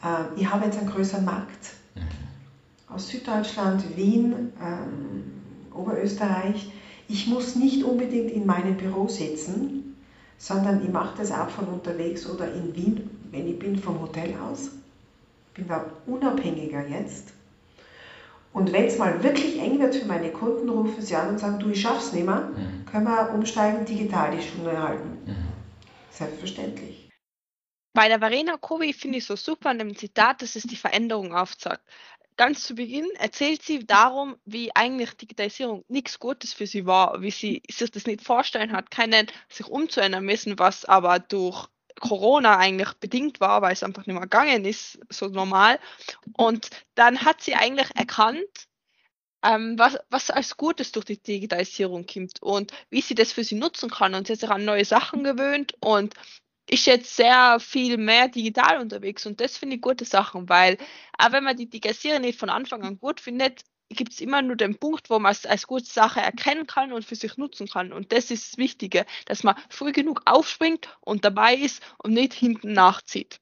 Äh, 0.02 0.40
ich 0.40 0.50
habe 0.50 0.64
jetzt 0.64 0.78
einen 0.78 0.90
größeren 0.90 1.24
Markt. 1.24 1.74
Mhm. 1.94 2.94
Aus 2.94 3.08
Süddeutschland, 3.08 3.96
Wien, 3.96 4.52
ähm, 4.60 5.32
Oberösterreich 5.74 6.70
ich 7.08 7.26
muss 7.26 7.56
nicht 7.56 7.84
unbedingt 7.84 8.30
in 8.30 8.46
meinem 8.46 8.76
Büro 8.76 9.08
sitzen, 9.08 9.96
sondern 10.38 10.82
ich 10.82 10.90
mache 10.90 11.18
das 11.18 11.30
auch 11.32 11.48
von 11.48 11.66
unterwegs 11.66 12.28
oder 12.28 12.52
in 12.52 12.74
Wien, 12.74 13.10
wenn 13.30 13.48
ich 13.48 13.58
bin, 13.58 13.76
vom 13.76 14.00
Hotel 14.00 14.34
aus. 14.36 14.70
Ich 15.48 15.54
bin 15.54 15.68
da 15.68 15.86
unabhängiger 16.06 16.86
jetzt. 16.88 17.32
Und 18.52 18.72
wenn 18.72 18.84
es 18.84 18.98
mal 18.98 19.22
wirklich 19.22 19.58
eng 19.60 19.80
wird 19.80 19.94
für 19.94 20.06
meine 20.06 20.30
Kunden, 20.30 20.68
rufen 20.68 21.00
sie 21.00 21.14
an 21.16 21.30
und 21.30 21.40
sagen, 21.40 21.58
du, 21.58 21.70
ich 21.70 21.80
schaff's 21.80 22.12
nicht 22.12 22.26
mehr, 22.26 22.50
mhm. 22.54 22.84
können 22.90 23.06
wir 23.06 23.32
umsteigen, 23.32 23.84
digital 23.84 24.36
die 24.36 24.42
Stunde 24.42 24.82
halten. 24.82 25.08
Mhm. 25.26 25.34
Selbstverständlich. 26.10 27.01
Bei 27.94 28.08
der 28.08 28.20
Verena 28.20 28.56
Kovi 28.56 28.92
finde 28.92 29.18
ich 29.18 29.26
so 29.26 29.36
super 29.36 29.70
an 29.70 29.78
dem 29.78 29.96
Zitat, 29.96 30.42
dass 30.42 30.56
es 30.56 30.62
die 30.62 30.76
Veränderung 30.76 31.34
aufzeigt 31.34 31.82
ganz 32.36 32.64
zu 32.64 32.74
Beginn 32.74 33.08
erzählt 33.18 33.62
sie 33.62 33.86
darum, 33.86 34.36
wie 34.44 34.74
eigentlich 34.74 35.12
Digitalisierung 35.12 35.84
nichts 35.88 36.18
Gutes 36.18 36.52
für 36.52 36.66
sie 36.66 36.86
war, 36.86 37.20
wie 37.22 37.30
sie 37.30 37.62
sich 37.70 37.90
das 37.90 38.06
nicht 38.06 38.22
vorstellen 38.22 38.72
hat, 38.72 38.90
keinen 38.90 39.26
sich 39.48 39.66
umzuändern 39.66 40.24
müssen, 40.24 40.58
was 40.58 40.84
aber 40.84 41.18
durch 41.18 41.68
Corona 42.00 42.58
eigentlich 42.58 42.92
bedingt 42.94 43.40
war, 43.40 43.62
weil 43.62 43.74
es 43.74 43.82
einfach 43.82 44.06
nicht 44.06 44.14
mehr 44.14 44.22
gegangen 44.22 44.64
ist, 44.64 44.98
so 45.08 45.28
normal. 45.28 45.78
Und 46.32 46.70
dann 46.94 47.24
hat 47.24 47.42
sie 47.42 47.54
eigentlich 47.54 47.90
erkannt, 47.94 48.66
ähm, 49.44 49.78
was, 49.78 49.98
was 50.10 50.30
als 50.30 50.56
Gutes 50.56 50.92
durch 50.92 51.04
die 51.04 51.22
Digitalisierung 51.22 52.06
kommt 52.06 52.42
und 52.42 52.72
wie 52.90 53.02
sie 53.02 53.14
das 53.14 53.32
für 53.32 53.44
sie 53.44 53.56
nutzen 53.56 53.90
kann. 53.90 54.14
Und 54.14 54.26
sie 54.26 54.32
hat 54.32 54.40
sich 54.40 54.50
an 54.50 54.64
neue 54.64 54.84
Sachen 54.84 55.24
gewöhnt 55.24 55.74
und 55.80 56.14
ist 56.68 56.86
jetzt 56.86 57.16
sehr 57.16 57.58
viel 57.60 57.96
mehr 57.96 58.28
digital 58.28 58.80
unterwegs 58.80 59.26
und 59.26 59.40
das 59.40 59.56
finde 59.56 59.76
ich 59.76 59.82
gute 59.82 60.04
Sachen, 60.04 60.48
weil 60.48 60.78
auch 61.18 61.32
wenn 61.32 61.44
man 61.44 61.56
die 61.56 61.68
Digitalisierung 61.68 62.22
nicht 62.22 62.38
von 62.38 62.50
Anfang 62.50 62.82
an 62.82 62.98
gut 62.98 63.20
findet, 63.20 63.62
gibt 63.94 64.12
es 64.12 64.20
immer 64.20 64.42
nur 64.42 64.56
den 64.56 64.78
Punkt, 64.78 65.10
wo 65.10 65.18
man 65.18 65.32
es 65.32 65.46
als 65.46 65.66
gute 65.66 65.84
Sache 65.84 66.20
erkennen 66.20 66.66
kann 66.66 66.92
und 66.92 67.04
für 67.04 67.16
sich 67.16 67.36
nutzen 67.36 67.68
kann. 67.68 67.92
Und 67.92 68.12
das 68.12 68.30
ist 68.30 68.52
das 68.52 68.58
Wichtige, 68.58 69.06
dass 69.26 69.42
man 69.42 69.56
früh 69.68 69.92
genug 69.92 70.22
aufspringt 70.24 70.96
und 71.00 71.24
dabei 71.24 71.54
ist 71.54 71.82
und 71.98 72.14
nicht 72.14 72.32
hinten 72.32 72.72
nachzieht. 72.72 73.38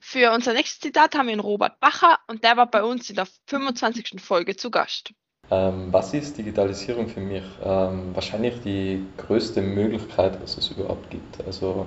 Für 0.00 0.32
unser 0.32 0.52
nächstes 0.52 0.80
Zitat 0.80 1.14
haben 1.14 1.26
wir 1.26 1.32
einen 1.32 1.40
Robert 1.40 1.80
Bacher 1.80 2.18
und 2.28 2.44
der 2.44 2.56
war 2.56 2.70
bei 2.70 2.82
uns 2.82 3.10
in 3.10 3.16
der 3.16 3.28
25. 3.46 4.20
Folge 4.20 4.56
zu 4.56 4.70
Gast. 4.70 5.12
Ähm, 5.50 5.88
was 5.90 6.12
ist 6.12 6.36
Digitalisierung 6.36 7.08
für 7.08 7.20
mich? 7.20 7.44
Ähm, 7.64 8.10
wahrscheinlich 8.14 8.60
die 8.60 9.06
größte 9.16 9.62
Möglichkeit, 9.62 10.38
was 10.42 10.58
es 10.58 10.70
überhaupt 10.70 11.08
gibt. 11.10 11.44
Also 11.46 11.86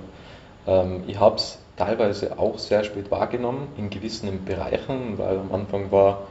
ähm, 0.66 1.04
ich 1.06 1.18
habe 1.18 1.36
es 1.36 1.58
teilweise 1.76 2.38
auch 2.38 2.58
sehr 2.58 2.82
spät 2.84 3.10
wahrgenommen 3.10 3.68
in 3.76 3.88
gewissen 3.90 4.44
Bereichen, 4.44 5.16
weil 5.16 5.38
am 5.38 5.52
Anfang 5.52 5.92
war, 5.92 6.22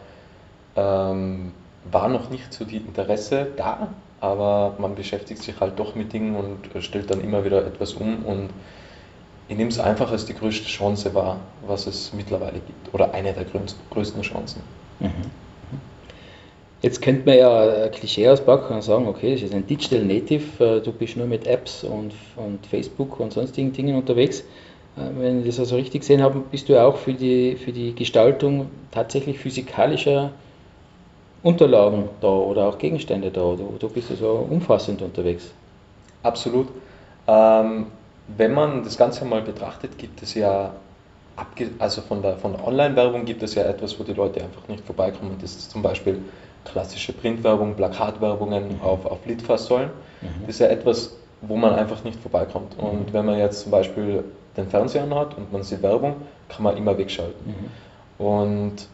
ähm, 0.75 1.53
war 1.89 2.09
noch 2.09 2.29
nicht 2.29 2.53
so 2.53 2.65
die 2.65 2.77
Interesse 2.77 3.47
da, 3.55 3.89
aber 4.19 4.75
man 4.77 4.95
beschäftigt 4.95 5.41
sich 5.41 5.59
halt 5.59 5.79
doch 5.79 5.95
mit 5.95 6.13
Dingen 6.13 6.35
und 6.35 6.83
stellt 6.83 7.09
dann 7.09 7.21
immer 7.21 7.43
wieder 7.45 7.65
etwas 7.65 7.93
um 7.93 8.23
und 8.25 8.49
ich 9.47 9.57
nehme 9.57 9.69
es 9.69 9.79
einfach 9.79 10.11
als 10.11 10.25
die 10.25 10.33
größte 10.33 10.67
Chance 10.67 11.13
wahr, 11.13 11.37
was 11.65 11.87
es 11.87 12.13
mittlerweile 12.13 12.59
gibt 12.59 12.93
oder 12.93 13.13
eine 13.13 13.33
der 13.33 13.45
größten 13.89 14.21
Chancen. 14.21 14.61
Mhm. 14.99 15.40
Jetzt 16.81 17.01
könnte 17.01 17.27
man 17.27 17.37
ja 17.37 17.89
Klischee 17.89 18.27
auspacken 18.27 18.73
und 18.73 18.81
sagen, 18.81 19.07
okay, 19.07 19.33
das 19.33 19.43
ist 19.43 19.53
ein 19.53 19.67
Digital 19.67 20.03
Native, 20.03 20.77
äh, 20.77 20.81
du 20.81 20.91
bist 20.91 21.15
nur 21.15 21.27
mit 21.27 21.45
Apps 21.45 21.83
und, 21.83 22.11
und 22.35 22.65
Facebook 22.65 23.19
und 23.19 23.33
sonstigen 23.33 23.71
Dingen 23.71 23.95
unterwegs. 23.95 24.43
Äh, 24.97 25.01
wenn 25.19 25.39
ich 25.41 25.45
das 25.45 25.59
also 25.59 25.75
richtig 25.75 26.01
gesehen 26.01 26.23
habe, 26.23 26.39
bist 26.39 26.69
du 26.69 26.81
auch 26.81 26.97
für 26.97 27.13
die, 27.13 27.55
für 27.55 27.71
die 27.71 27.93
Gestaltung 27.93 28.67
tatsächlich 28.89 29.37
physikalischer 29.37 30.31
Unterlagen 31.43 32.09
da 32.19 32.27
oder 32.27 32.67
auch 32.67 32.77
Gegenstände 32.77 33.29
da. 33.29 33.41
Du, 33.41 33.75
du 33.79 33.89
bist 33.89 34.09
also 34.09 34.47
umfassend 34.49 35.03
unterwegs. 35.03 35.51
Absolut. 36.23 36.67
Ähm, 37.27 37.87
wenn 38.37 38.53
man 38.53 38.83
das 38.83 38.97
Ganze 38.97 39.25
mal 39.25 39.41
betrachtet, 39.41 39.97
gibt 39.97 40.21
es 40.23 40.33
ja, 40.33 40.73
also 41.79 42.01
von 42.01 42.21
der, 42.21 42.37
von 42.37 42.53
der 42.53 42.67
Online-Werbung 42.67 43.25
gibt 43.25 43.43
es 43.43 43.55
ja 43.55 43.63
etwas, 43.63 43.99
wo 43.99 44.03
die 44.03 44.13
Leute 44.13 44.41
einfach 44.43 44.67
nicht 44.67 44.83
vorbeikommen. 44.83 45.37
Das 45.41 45.51
ist 45.51 45.71
zum 45.71 45.81
Beispiel 45.81 46.19
klassische 46.65 47.13
Printwerbung, 47.13 47.75
Plakatwerbungen 47.75 48.75
mhm. 48.75 48.81
auf, 48.81 49.05
auf 49.05 49.25
Litfaßsäulen. 49.25 49.89
Mhm. 50.21 50.27
Das 50.41 50.55
ist 50.55 50.59
ja 50.59 50.67
etwas, 50.67 51.15
wo 51.41 51.57
man 51.57 51.73
einfach 51.73 52.03
nicht 52.03 52.19
vorbeikommt. 52.19 52.77
Mhm. 52.77 52.83
Und 52.83 53.13
wenn 53.13 53.25
man 53.25 53.37
jetzt 53.37 53.61
zum 53.61 53.71
Beispiel 53.71 54.23
den 54.57 54.67
Fernseher 54.67 55.09
hat 55.09 55.37
und 55.37 55.51
man 55.51 55.63
sieht 55.63 55.81
Werbung, 55.81 56.15
kann 56.49 56.63
man 56.63 56.77
immer 56.77 56.97
wegschalten. 56.97 57.35
Mhm. 57.45 58.25
Und 58.25 58.87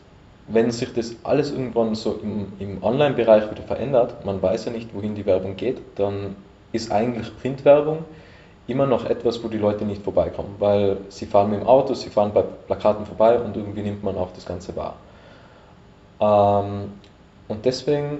wenn 0.47 0.71
sich 0.71 0.93
das 0.93 1.15
alles 1.23 1.51
irgendwann 1.51 1.95
so 1.95 2.19
im, 2.21 2.53
im 2.59 2.81
Online-Bereich 2.81 3.51
wieder 3.51 3.63
verändert, 3.63 4.25
man 4.25 4.41
weiß 4.41 4.65
ja 4.65 4.71
nicht, 4.71 4.93
wohin 4.95 5.15
die 5.15 5.25
Werbung 5.25 5.57
geht, 5.57 5.81
dann 5.95 6.35
ist 6.71 6.91
eigentlich 6.91 7.37
Printwerbung 7.39 8.05
immer 8.67 8.85
noch 8.85 9.05
etwas, 9.05 9.43
wo 9.43 9.47
die 9.47 9.57
Leute 9.57 9.85
nicht 9.85 10.03
vorbeikommen, 10.03 10.55
weil 10.59 10.97
sie 11.09 11.25
fahren 11.25 11.49
mit 11.51 11.61
dem 11.61 11.67
Auto, 11.67 11.93
sie 11.93 12.09
fahren 12.09 12.31
bei 12.33 12.41
Plakaten 12.41 13.05
vorbei 13.05 13.39
und 13.39 13.55
irgendwie 13.55 13.81
nimmt 13.81 14.03
man 14.03 14.17
auch 14.17 14.29
das 14.33 14.45
Ganze 14.45 14.75
wahr. 14.75 14.95
Ähm, 16.19 16.91
und 17.47 17.65
deswegen 17.65 18.19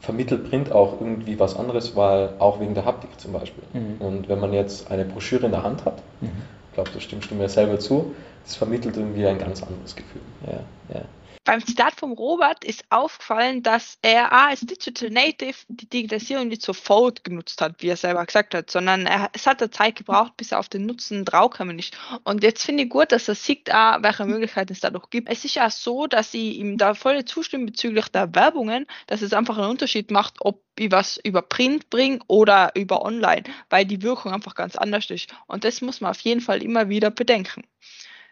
vermittelt 0.00 0.48
Print 0.48 0.72
auch 0.72 1.00
irgendwie 1.00 1.38
was 1.40 1.56
anderes, 1.56 1.96
weil 1.96 2.30
auch 2.38 2.60
wegen 2.60 2.74
der 2.74 2.84
Haptik 2.84 3.18
zum 3.18 3.32
Beispiel. 3.32 3.64
Mhm. 3.72 3.96
Und 4.00 4.28
wenn 4.28 4.38
man 4.38 4.52
jetzt 4.52 4.90
eine 4.90 5.04
Broschüre 5.04 5.46
in 5.46 5.52
der 5.52 5.64
Hand 5.64 5.84
hat, 5.84 6.02
mhm. 6.20 6.30
ich 6.68 6.74
glaube, 6.74 6.90
da 6.94 7.00
stimmst 7.00 7.30
du 7.30 7.34
mir 7.34 7.48
selber 7.48 7.78
zu, 7.78 8.14
das 8.44 8.54
vermittelt 8.54 8.96
irgendwie 8.96 9.26
ein 9.26 9.38
ganz 9.38 9.62
anderes 9.62 9.96
Gefühl. 9.96 10.22
Ja, 10.46 10.60
ja 10.94 11.04
beim 11.48 11.64
Zitat 11.64 11.94
vom 11.98 12.12
Robert 12.12 12.62
ist 12.62 12.84
aufgefallen, 12.90 13.62
dass 13.62 13.96
er 14.02 14.32
als 14.32 14.60
Digital 14.60 15.08
Native 15.08 15.56
die 15.68 15.88
Digitalisierung 15.88 16.48
nicht 16.48 16.60
sofort 16.60 17.24
genutzt 17.24 17.62
hat, 17.62 17.76
wie 17.78 17.88
er 17.88 17.96
selber 17.96 18.26
gesagt 18.26 18.54
hat, 18.54 18.70
sondern 18.70 19.06
er, 19.06 19.30
es 19.32 19.46
hat 19.46 19.62
eine 19.62 19.70
Zeit 19.70 19.96
gebraucht, 19.96 20.36
bis 20.36 20.52
er 20.52 20.58
auf 20.58 20.68
den 20.68 20.84
Nutzen 20.84 21.24
draufgekommen 21.24 21.78
ist. 21.78 21.96
Und 22.24 22.42
jetzt 22.42 22.66
finde 22.66 22.82
ich 22.82 22.90
gut, 22.90 23.12
dass 23.12 23.28
er 23.28 23.34
sieht, 23.34 23.72
auch, 23.72 24.02
welche 24.02 24.26
Möglichkeiten 24.26 24.74
es 24.74 24.80
dadurch 24.80 25.08
gibt. 25.08 25.30
Es 25.30 25.42
ist 25.46 25.54
ja 25.54 25.70
so, 25.70 26.06
dass 26.06 26.34
ich 26.34 26.58
ihm 26.58 26.76
da 26.76 26.92
voll 26.92 27.24
zustimme 27.24 27.64
bezüglich 27.64 28.08
der 28.08 28.34
Werbungen, 28.34 28.84
dass 29.06 29.22
es 29.22 29.32
einfach 29.32 29.56
einen 29.56 29.70
Unterschied 29.70 30.10
macht, 30.10 30.34
ob 30.40 30.62
ich 30.78 30.92
was 30.92 31.16
über 31.16 31.40
Print 31.40 31.88
bringe 31.88 32.18
oder 32.26 32.72
über 32.74 33.00
Online, 33.06 33.44
weil 33.70 33.86
die 33.86 34.02
Wirkung 34.02 34.34
einfach 34.34 34.54
ganz 34.54 34.76
anders 34.76 35.08
ist. 35.08 35.34
Und 35.46 35.64
das 35.64 35.80
muss 35.80 36.02
man 36.02 36.10
auf 36.10 36.20
jeden 36.20 36.42
Fall 36.42 36.62
immer 36.62 36.90
wieder 36.90 37.10
bedenken. 37.10 37.62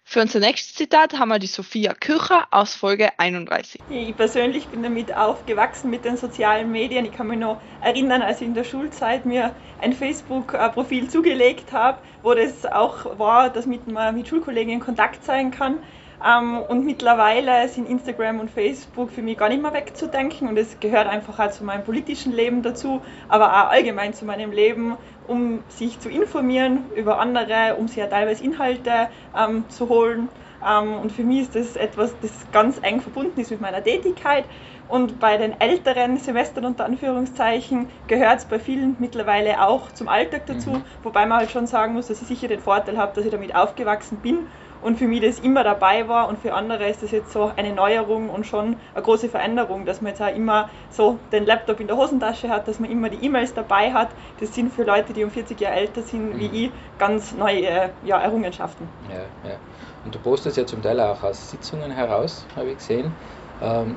Für 0.09 0.21
unser 0.21 0.39
nächstes 0.39 0.77
Zitat 0.77 1.19
haben 1.19 1.31
wir 1.31 1.41
die 1.41 1.49
Sophia 1.49 1.93
Kücher 1.93 2.47
aus 2.53 2.77
Folge 2.77 3.19
31. 3.19 3.81
Ich 3.89 4.17
persönlich 4.17 4.71
bin 4.71 4.85
damit 4.85 5.13
aufgewachsen 5.13 5.91
mit 5.91 6.05
den 6.05 6.17
sozialen 6.17 6.71
Medien. 6.71 7.05
Ich 7.05 7.11
kann 7.11 7.27
mich 7.27 7.41
noch 7.41 7.61
erinnern, 7.81 8.23
als 8.23 8.41
ich 8.41 8.47
in 8.47 8.55
der 8.55 8.63
Schulzeit 8.63 9.27
mir 9.27 9.57
ein 9.79 9.93
Facebook-Profil 9.93 11.11
zugelegt 11.11 11.73
habe, 11.73 11.99
wo 12.23 12.35
das 12.35 12.65
auch 12.67 13.19
war, 13.19 13.51
dass 13.51 13.67
man 13.67 14.15
mit 14.15 14.29
Schulkollegen 14.29 14.75
in 14.75 14.81
Kontakt 14.81 15.25
sein 15.25 15.51
kann. 15.51 15.81
Ähm, 16.25 16.59
und 16.69 16.85
mittlerweile 16.85 17.69
sind 17.69 17.89
Instagram 17.89 18.41
und 18.41 18.51
Facebook 18.51 19.11
für 19.11 19.23
mich 19.23 19.37
gar 19.37 19.49
nicht 19.49 19.63
mehr 19.63 19.73
wegzudenken 19.73 20.49
und 20.49 20.57
es 20.57 20.81
gehört 20.81 21.07
einfach 21.07 21.39
auch 21.39 21.51
zu 21.51 21.65
meinem 21.65 21.85
politischen 21.85 22.33
Leben 22.33 22.63
dazu, 22.63 23.03
aber 23.29 23.49
auch 23.53 23.71
allgemein 23.71 24.15
zu 24.15 24.25
meinem 24.25 24.53
Leben, 24.53 24.97
um 25.27 25.63
sich 25.69 26.01
zu 26.01 26.09
informieren 26.09 26.85
über 26.95 27.19
andere, 27.19 27.77
um 27.79 27.89
sich 27.89 27.99
ja 27.99 28.07
teilweise 28.07 28.45
Inhalte 28.45 29.09
ähm, 29.37 29.65
zu 29.69 29.89
holen. 29.89 30.29
Ähm, 30.67 30.95
und 30.95 31.13
für 31.13 31.23
mich 31.23 31.43
ist 31.43 31.55
das 31.55 31.77
etwas, 31.77 32.15
das 32.23 32.33
ganz 32.51 32.79
eng 32.83 33.01
verbunden 33.01 33.41
ist 33.41 33.51
mit 33.51 33.61
meiner 33.61 33.83
Tätigkeit. 33.83 34.45
Und 34.89 35.19
bei 35.19 35.37
den 35.37 35.61
älteren 35.61 36.17
Semestern 36.17 36.65
unter 36.65 36.85
Anführungszeichen 36.85 37.89
gehört 38.07 38.39
es 38.39 38.45
bei 38.45 38.61
vielen 38.61 38.97
mittlerweile 39.01 39.61
auch 39.67 39.91
zum 39.93 40.09
Alltag 40.09 40.47
dazu, 40.47 40.71
mhm. 40.71 40.83
wobei 41.03 41.27
man 41.27 41.39
halt 41.41 41.51
schon 41.51 41.67
sagen 41.67 41.95
muss, 41.95 42.07
dass 42.07 42.23
ich 42.23 42.29
sicher 42.29 42.47
den 42.47 42.61
Vorteil 42.61 42.97
habe, 42.97 43.13
dass 43.15 43.25
ich 43.25 43.33
damit 43.33 43.55
aufgewachsen 43.55 44.19
bin 44.19 44.47
und 44.83 44.99
für 44.99 45.07
mich 45.07 45.21
das 45.21 45.39
immer 45.39 45.65
dabei 45.65 46.09
war 46.09 46.29
und 46.29 46.39
für 46.39 46.55
andere 46.55 46.89
ist 46.89 47.03
das 47.03 47.11
jetzt 47.11 47.33
so 47.33 47.51
eine 47.57 47.73
Neuerung 47.73 48.31
und 48.31 48.47
schon 48.47 48.77
eine 48.95 49.03
große 49.03 49.29
Veränderung, 49.29 49.85
dass 49.85 50.01
man 50.01 50.11
jetzt 50.11 50.23
auch 50.23 50.35
immer 50.35 50.71
so 50.91 51.19
den 51.33 51.47
Laptop 51.47 51.81
in 51.81 51.87
der 51.87 51.97
Hosentasche 51.97 52.49
hat, 52.49 52.69
dass 52.69 52.79
man 52.81 52.91
immer 52.91 53.09
die 53.09 53.25
E-Mails 53.25 53.55
dabei 53.55 53.93
hat. 53.93 54.09
Das 54.41 54.55
sind 54.55 54.73
für 54.73 54.85
Leute, 54.85 55.13
die 55.13 55.25
um 55.25 55.31
40 55.31 55.61
Jahre 55.61 55.77
älter 55.77 56.03
sind 56.03 56.39
wie 56.39 56.49
mhm. 56.49 56.55
ich, 56.55 56.71
ganz 56.99 57.33
neue 57.33 57.91
ja, 58.05 58.21
Errungenschaften. 58.21 58.89
Ja, 59.09 59.49
ja. 59.49 59.57
Und 60.05 60.15
du 60.15 60.19
postest 60.21 60.57
ja 60.57 60.67
zum 60.67 60.83
Teil 60.83 61.01
auch 61.01 61.23
aus 61.23 61.51
Sitzungen 61.51 61.91
heraus, 61.91 62.47
habe 62.55 62.71
ich 62.71 62.77
gesehen. 62.77 63.13
Ähm, 63.61 63.97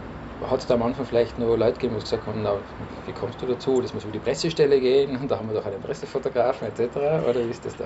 hat 0.50 0.60
es 0.60 0.68
da 0.68 0.76
am 0.76 0.84
Anfang 0.84 1.06
vielleicht 1.06 1.38
noch 1.38 1.56
Leute 1.56 1.74
gegeben, 1.74 1.96
die 1.96 2.02
gesagt 2.02 2.26
haben, 2.26 2.42
na, 2.42 2.54
wie 3.06 3.12
kommst 3.12 3.42
du 3.42 3.46
dazu, 3.46 3.82
das 3.82 3.94
muss 3.94 4.04
über 4.04 4.14
die 4.14 4.20
Pressestelle 4.20 4.80
gehen 4.80 5.18
und 5.18 5.30
da 5.32 5.38
haben 5.38 5.50
wir 5.50 5.56
doch 5.56 5.66
einen 5.66 5.82
Pressefotografen 5.82 6.68
etc. 6.68 6.96
Oder 7.28 7.46
wie 7.46 7.52
ist 7.52 7.66
das 7.66 7.76
da? 7.78 7.86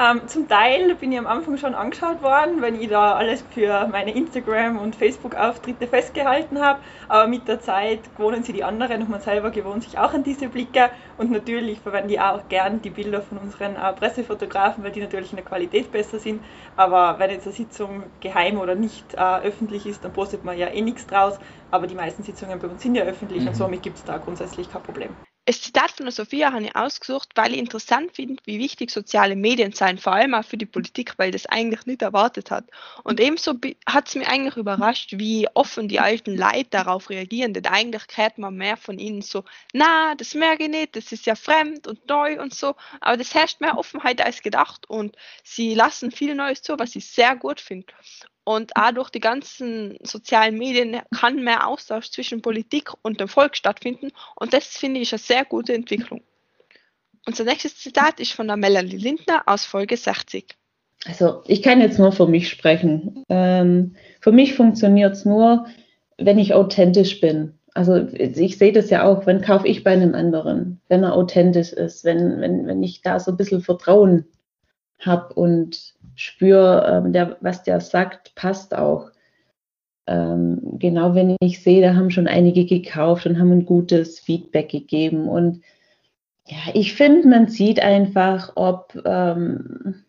Ähm, 0.00 0.26
zum 0.26 0.48
Teil 0.48 0.94
bin 0.94 1.12
ich 1.12 1.18
am 1.18 1.26
Anfang 1.26 1.58
schon 1.58 1.74
angeschaut 1.74 2.22
worden, 2.22 2.62
wenn 2.62 2.80
ich 2.80 2.88
da 2.88 3.14
alles 3.14 3.44
für 3.50 3.86
meine 3.88 4.12
Instagram- 4.12 4.78
und 4.78 4.96
Facebook-Auftritte 4.96 5.86
festgehalten 5.86 6.60
habe. 6.60 6.80
Aber 7.08 7.28
mit 7.28 7.46
der 7.46 7.60
Zeit 7.60 8.00
gewohnen 8.16 8.42
sie 8.42 8.52
die 8.52 8.64
anderen 8.64 9.02
und 9.02 9.10
man 9.10 9.20
selber 9.20 9.50
gewohnt 9.50 9.84
sich 9.84 9.98
auch 9.98 10.12
an 10.14 10.24
diese 10.24 10.48
Blicke. 10.48 10.90
Und 11.18 11.30
natürlich 11.30 11.78
verwende 11.80 12.14
ich 12.14 12.20
auch 12.20 12.48
gern 12.48 12.80
die 12.82 12.90
Bilder 12.90 13.20
von 13.20 13.38
unseren 13.38 13.76
äh, 13.76 13.92
Pressefotografen, 13.92 14.82
weil 14.82 14.92
die 14.92 15.00
natürlich 15.00 15.30
in 15.30 15.36
der 15.36 15.44
Qualität 15.44 15.92
besser 15.92 16.18
sind. 16.18 16.42
Aber 16.76 17.18
wenn 17.18 17.30
jetzt 17.30 17.46
eine 17.46 17.54
Sitzung 17.54 18.02
geheim 18.20 18.58
oder 18.58 18.74
nicht 18.74 19.14
äh, 19.14 19.18
öffentlich 19.18 19.86
ist, 19.86 20.04
dann 20.04 20.12
postet 20.12 20.44
man 20.44 20.58
ja 20.58 20.68
eh 20.68 20.80
nichts 20.80 21.06
draus. 21.06 21.38
Aber 21.70 21.86
die 21.86 21.94
meisten 21.94 22.22
Sitzungen 22.22 22.58
bei 22.58 22.66
uns 22.66 22.82
sind 22.82 22.94
ja 22.94 23.04
öffentlich 23.04 23.42
mhm. 23.42 23.48
und 23.48 23.54
somit 23.54 23.82
gibt 23.82 23.98
es 23.98 24.04
da 24.04 24.18
grundsätzlich 24.18 24.72
kein 24.72 24.82
Problem. 24.82 25.10
Das 25.44 25.60
Zitat 25.60 25.90
von 25.90 26.06
der 26.06 26.12
Sophia 26.12 26.52
habe 26.52 26.64
ich 26.66 26.76
ausgesucht, 26.76 27.30
weil 27.34 27.52
ich 27.52 27.58
interessant 27.58 28.14
finde, 28.14 28.40
wie 28.44 28.60
wichtig 28.60 28.92
soziale 28.92 29.34
Medien 29.34 29.72
sind, 29.72 30.00
vor 30.00 30.12
allem 30.12 30.34
auch 30.34 30.44
für 30.44 30.56
die 30.56 30.66
Politik, 30.66 31.14
weil 31.16 31.32
das 31.32 31.46
eigentlich 31.46 31.84
nicht 31.84 32.00
erwartet 32.02 32.52
hat. 32.52 32.64
Und 33.02 33.18
ebenso 33.18 33.54
hat 33.84 34.06
es 34.06 34.14
mich 34.14 34.28
eigentlich 34.28 34.56
überrascht, 34.56 35.14
wie 35.18 35.48
offen 35.54 35.88
die 35.88 35.98
alten 35.98 36.36
Leute 36.36 36.70
darauf 36.70 37.10
reagieren, 37.10 37.54
denn 37.54 37.66
eigentlich 37.66 38.04
hört 38.14 38.38
man 38.38 38.54
mehr 38.54 38.76
von 38.76 39.00
ihnen 39.00 39.20
so, 39.20 39.42
na, 39.72 40.14
das 40.14 40.34
merke 40.34 40.64
ich 40.64 40.70
nicht, 40.70 40.94
das 40.94 41.10
ist 41.10 41.26
ja 41.26 41.34
fremd 41.34 41.88
und 41.88 42.08
neu 42.08 42.40
und 42.40 42.54
so, 42.54 42.76
aber 43.00 43.16
das 43.16 43.34
herrscht 43.34 43.60
mehr 43.60 43.76
Offenheit 43.76 44.24
als 44.24 44.42
gedacht 44.42 44.88
und 44.88 45.16
sie 45.42 45.74
lassen 45.74 46.12
viel 46.12 46.36
Neues 46.36 46.62
zu, 46.62 46.78
was 46.78 46.94
ich 46.94 47.06
sehr 47.06 47.34
gut 47.34 47.60
finde. 47.60 47.92
Und 48.44 48.76
auch 48.76 48.90
durch 48.92 49.10
die 49.10 49.20
ganzen 49.20 49.96
sozialen 50.02 50.58
Medien 50.58 51.00
kann 51.16 51.44
mehr 51.44 51.68
Austausch 51.68 52.10
zwischen 52.10 52.42
Politik 52.42 52.90
und 53.02 53.20
dem 53.20 53.28
Volk 53.28 53.56
stattfinden. 53.56 54.10
Und 54.34 54.52
das 54.52 54.66
finde 54.66 55.00
ich 55.00 55.12
eine 55.12 55.20
sehr 55.20 55.44
gute 55.44 55.74
Entwicklung. 55.74 56.22
Unser 57.24 57.44
nächstes 57.44 57.78
Zitat 57.78 58.18
ist 58.18 58.32
von 58.32 58.48
der 58.48 58.56
Melanie 58.56 58.96
Lindner 58.96 59.42
aus 59.46 59.64
Folge 59.64 59.96
60. 59.96 60.56
Also 61.04 61.42
ich 61.46 61.62
kann 61.62 61.80
jetzt 61.80 61.98
nur 61.98 62.12
für 62.12 62.26
mich 62.26 62.48
sprechen. 62.48 63.24
Ähm, 63.28 63.96
für 64.20 64.32
mich 64.32 64.54
funktioniert 64.54 65.14
es 65.14 65.24
nur, 65.24 65.66
wenn 66.18 66.38
ich 66.38 66.54
authentisch 66.54 67.20
bin. 67.20 67.58
Also 67.74 67.96
ich 67.96 68.58
sehe 68.58 68.72
das 68.72 68.90
ja 68.90 69.04
auch, 69.04 69.26
wenn 69.26 69.40
kaufe 69.40 69.66
ich 69.66 69.82
bei 69.82 69.92
einem 69.92 70.14
anderen, 70.14 70.80
wenn 70.88 71.04
er 71.04 71.14
authentisch 71.14 71.72
ist, 71.72 72.04
wenn, 72.04 72.40
wenn, 72.40 72.66
wenn 72.66 72.82
ich 72.82 73.02
da 73.02 73.18
so 73.18 73.30
ein 73.30 73.36
bisschen 73.36 73.62
Vertrauen 73.62 74.26
habe 75.06 75.34
und 75.34 75.94
spüre, 76.14 76.86
ähm, 77.04 77.12
der, 77.12 77.36
was 77.40 77.62
der 77.62 77.80
sagt, 77.80 78.34
passt 78.34 78.74
auch. 78.74 79.10
Ähm, 80.06 80.78
genau 80.78 81.14
wenn 81.14 81.36
ich 81.40 81.62
sehe, 81.62 81.80
da 81.80 81.94
haben 81.94 82.10
schon 82.10 82.26
einige 82.26 82.66
gekauft 82.66 83.26
und 83.26 83.38
haben 83.38 83.52
ein 83.52 83.66
gutes 83.66 84.18
Feedback 84.18 84.68
gegeben. 84.70 85.28
Und 85.28 85.62
ja, 86.46 86.58
ich 86.74 86.94
finde, 86.94 87.28
man 87.28 87.48
sieht 87.48 87.80
einfach, 87.80 88.52
ob 88.56 89.00
ähm, 89.04 90.02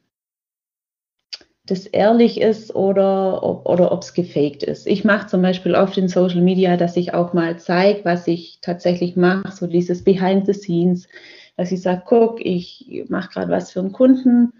das 1.65 1.85
ehrlich 1.85 2.41
ist 2.41 2.75
oder 2.75 3.41
ob 3.43 3.67
oder 3.69 3.97
es 3.97 4.13
gefaked 4.13 4.63
ist. 4.63 4.85
Ich 4.85 5.05
mache 5.05 5.27
zum 5.27 5.41
Beispiel 5.41 5.75
oft 5.75 5.97
in 5.97 6.09
Social 6.09 6.41
Media, 6.41 6.75
dass 6.75 6.97
ich 6.97 7.13
auch 7.13 7.33
mal 7.33 7.57
zeige, 7.57 8.03
was 8.03 8.27
ich 8.27 8.59
tatsächlich 8.61 9.15
mache, 9.15 9.51
so 9.51 9.67
dieses 9.67 10.03
Behind 10.03 10.45
the 10.45 10.53
Scenes, 10.53 11.07
dass 11.55 11.71
ich 11.71 11.81
sage, 11.81 12.03
guck, 12.05 12.43
ich 12.45 13.05
mache 13.07 13.29
gerade 13.29 13.51
was 13.51 13.71
für 13.71 13.79
einen 13.79 13.93
Kunden 13.93 14.51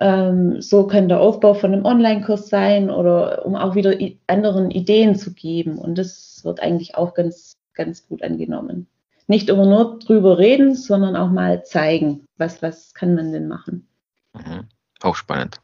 ähm, 0.00 0.60
so 0.60 0.86
kann 0.86 1.08
der 1.08 1.20
Aufbau 1.20 1.54
von 1.54 1.72
einem 1.72 1.84
Online-Kurs 1.84 2.48
sein 2.48 2.90
oder 2.90 3.44
um 3.46 3.54
auch 3.54 3.74
wieder 3.74 3.96
anderen 4.26 4.70
Ideen 4.70 5.14
zu 5.14 5.32
geben. 5.32 5.78
Und 5.78 5.96
das 5.98 6.40
wird 6.44 6.60
eigentlich 6.60 6.96
auch 6.96 7.14
ganz, 7.14 7.56
ganz 7.74 8.06
gut 8.06 8.22
angenommen. 8.22 8.86
Nicht 9.26 9.48
immer 9.48 9.66
nur 9.66 9.98
drüber 10.00 10.38
reden, 10.38 10.74
sondern 10.74 11.16
auch 11.16 11.30
mal 11.30 11.64
zeigen, 11.64 12.26
was, 12.36 12.60
was 12.60 12.92
kann 12.92 13.14
man 13.14 13.32
denn 13.32 13.48
machen. 13.48 13.88
Mhm. 14.34 14.68
Auch 15.00 15.16
spannend. 15.16 15.60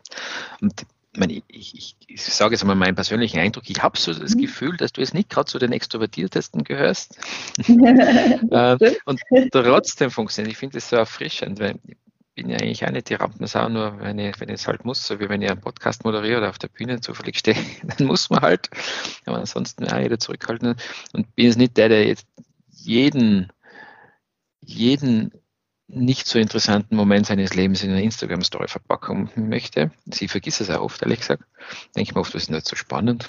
Und 0.60 0.86
ich, 1.18 1.42
ich, 1.48 1.96
ich, 2.06 2.22
sage 2.22 2.54
jetzt 2.54 2.62
einmal 2.62 2.76
meinen 2.76 2.94
persönlichen 2.94 3.40
Eindruck, 3.40 3.68
ich 3.68 3.82
habe 3.82 3.98
so 3.98 4.14
das 4.14 4.34
mhm. 4.34 4.42
Gefühl, 4.42 4.76
dass 4.76 4.92
du 4.92 5.00
jetzt 5.00 5.12
nicht 5.12 5.28
gerade 5.28 5.46
zu 5.46 5.58
den 5.58 5.72
Extrovertiertesten 5.72 6.62
gehörst. 6.62 7.18
äh, 7.68 8.94
und 9.04 9.20
trotzdem 9.50 10.10
funktioniert. 10.10 10.52
Ich 10.52 10.58
finde 10.58 10.78
es 10.78 10.88
so 10.88 10.96
erfrischend, 10.96 11.58
weil 11.58 11.74
bin 12.34 12.48
ja 12.48 12.58
eigentlich 12.58 12.84
auch 12.86 12.90
nicht 12.90 13.08
die 13.08 13.14
Rampensau, 13.14 13.68
nur 13.68 14.00
wenn 14.00 14.18
ich, 14.18 14.40
wenn 14.40 14.48
ich 14.48 14.56
es 14.56 14.66
halt 14.66 14.84
muss, 14.84 15.06
so 15.06 15.20
wie 15.20 15.28
wenn 15.28 15.42
ich 15.42 15.50
einen 15.50 15.60
Podcast 15.60 16.04
moderiere 16.04 16.38
oder 16.38 16.50
auf 16.50 16.58
der 16.58 16.68
Bühne 16.68 17.00
zufällig 17.00 17.38
stehe, 17.38 17.56
dann 17.82 18.06
muss 18.06 18.30
man 18.30 18.40
halt, 18.40 18.70
aber 19.26 19.38
ansonsten 19.38 19.88
auch 19.88 19.98
jeder 19.98 20.18
zurückhalten 20.18 20.76
und 21.12 21.34
bin 21.34 21.46
jetzt 21.46 21.58
nicht 21.58 21.76
der, 21.76 21.88
der 21.88 22.06
jetzt 22.06 22.26
jeden, 22.68 23.52
jeden 24.60 25.32
nicht 25.92 26.28
so 26.28 26.38
interessanten 26.38 26.94
Moment 26.94 27.26
seines 27.26 27.54
Lebens 27.54 27.82
in 27.82 27.90
einer 27.90 28.00
Instagram-Story 28.00 28.68
verpacken 28.68 29.28
möchte. 29.34 29.90
Sie 30.06 30.28
vergisst 30.28 30.60
es 30.60 30.70
auch 30.70 30.82
oft, 30.82 31.02
ehrlich 31.02 31.20
gesagt. 31.20 31.42
Denke 31.96 32.10
ich 32.10 32.14
mir 32.14 32.20
oft, 32.20 32.32
das 32.32 32.44
ist 32.44 32.50
nicht 32.50 32.68
so 32.68 32.76
spannend. 32.76 33.26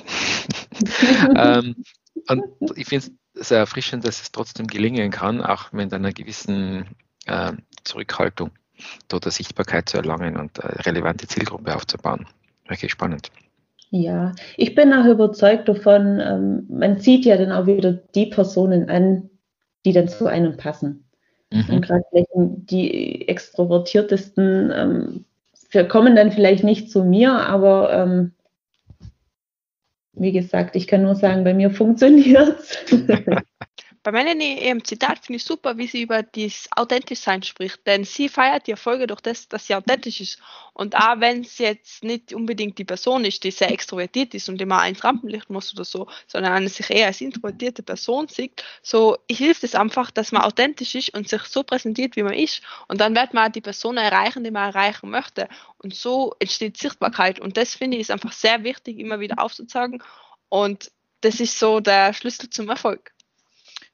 ähm, 1.36 1.84
und 2.28 2.44
ich 2.76 2.88
finde 2.88 3.08
es 3.34 3.48
sehr 3.48 3.58
erfrischend, 3.58 4.06
dass 4.06 4.22
es 4.22 4.32
trotzdem 4.32 4.68
gelingen 4.68 5.10
kann, 5.10 5.42
auch 5.42 5.72
mit 5.72 5.92
einer 5.92 6.14
gewissen 6.14 6.96
äh, 7.26 7.54
Zurückhaltung 7.84 8.52
dort 9.08 9.26
eine 9.26 9.32
Sichtbarkeit 9.32 9.90
zu 9.90 9.98
erlangen 9.98 10.38
und 10.38 10.64
eine 10.64 10.86
relevante 10.86 11.28
Zielgruppe 11.28 11.76
aufzubauen. 11.76 12.26
Wirklich 12.68 12.92
spannend. 12.92 13.32
Ja, 13.90 14.34
ich 14.56 14.74
bin 14.74 14.94
auch 14.94 15.06
überzeugt 15.06 15.68
davon, 15.68 16.22
ähm, 16.22 16.66
man 16.70 17.00
zieht 17.00 17.26
ja 17.26 17.36
dann 17.36 17.52
auch 17.52 17.66
wieder 17.66 17.92
die 17.92 18.28
Personen 18.28 18.90
an, 18.90 19.30
die 19.86 19.92
dann 19.92 20.08
zu 20.08 20.28
einem 20.28 20.56
passen. 20.56 21.04
Mhm. 21.52 21.66
Und 21.70 21.82
gerade 21.82 22.06
die 22.14 23.28
extrovertiertesten 23.28 24.72
ähm, 24.74 25.26
kommen 25.90 26.16
dann 26.16 26.32
vielleicht 26.32 26.64
nicht 26.64 26.90
zu 26.90 27.04
mir, 27.04 27.34
aber 27.34 27.92
ähm, 27.94 28.32
wie 30.14 30.32
gesagt, 30.32 30.76
ich 30.76 30.88
kann 30.88 31.04
nur 31.04 31.16
sagen, 31.16 31.44
bei 31.44 31.54
mir 31.54 31.70
funktioniert 31.72 32.60
es. 32.60 32.78
Bei 34.04 34.12
Melanie 34.12 34.58
im 34.58 34.84
Zitat 34.84 35.20
finde 35.20 35.38
ich 35.38 35.44
super, 35.44 35.78
wie 35.78 35.86
sie 35.86 36.02
über 36.02 36.24
das 36.24 36.68
Authentischsein 36.76 37.44
spricht, 37.44 37.86
denn 37.86 38.04
sie 38.04 38.30
feiert 38.30 38.66
die 38.66 38.72
Erfolge 38.72 39.06
durch 39.06 39.22
das, 39.22 39.48
dass 39.48 39.68
sie 39.68 39.76
authentisch 39.76 40.22
ist. 40.22 40.40
Und 40.74 40.96
auch 40.96 41.20
wenn 41.20 41.42
es 41.42 41.60
jetzt 41.60 42.04
nicht 42.04 42.34
unbedingt 42.34 42.80
die 42.80 42.84
Person 42.84 43.26
ist, 43.26 43.44
die 43.44 43.52
sehr 43.52 43.70
extrovertiert 43.72 44.34
ist 44.34 44.50
und 44.50 44.60
immer 44.60 44.80
eins 44.80 45.04
Rampenlicht 45.04 45.52
muss 45.52 45.72
oder 45.74 45.86
so, 45.86 46.08
sondern 46.26 46.54
eine 46.54 46.70
sich 46.70 46.90
eher 46.90 47.06
als 47.08 47.22
introvertierte 47.22 47.84
Person 47.84 48.28
sieht, 48.28 48.64
so 48.82 49.18
hilft 49.30 49.64
es 49.64 49.76
einfach, 49.76 50.10
dass 50.10 50.32
man 50.32 50.42
authentisch 50.42 50.96
ist 50.96 51.14
und 51.14 51.30
sich 51.30 51.44
so 51.44 51.62
präsentiert, 51.62 52.16
wie 52.16 52.24
man 52.24 52.34
ist. 52.34 52.64
Und 52.88 53.00
dann 53.02 53.16
wird 53.16 53.36
man 53.36 53.52
die 53.52 53.62
Person 53.62 53.98
erreichen, 53.98 54.44
die 54.44 54.50
man 54.50 54.74
erreichen 54.74 55.12
möchte. 55.12 55.48
Und 55.78 55.94
so 55.94 56.34
entsteht 56.40 56.78
Sichtbarkeit. 56.78 57.40
Und 57.40 57.56
das 57.56 57.76
finde 57.76 57.98
ich 57.98 58.02
ist 58.02 58.12
einfach 58.12 58.32
sehr 58.32 58.64
wichtig, 58.64 58.98
immer 58.98 59.20
wieder 59.20 59.38
aufzuzeigen. 59.38 60.02
Und 60.50 60.92
das 61.22 61.40
ist 61.40 61.60
so 61.60 61.80
der 61.80 62.14
Schlüssel 62.14 62.50
zum 62.50 62.68
Erfolg. 62.68 63.14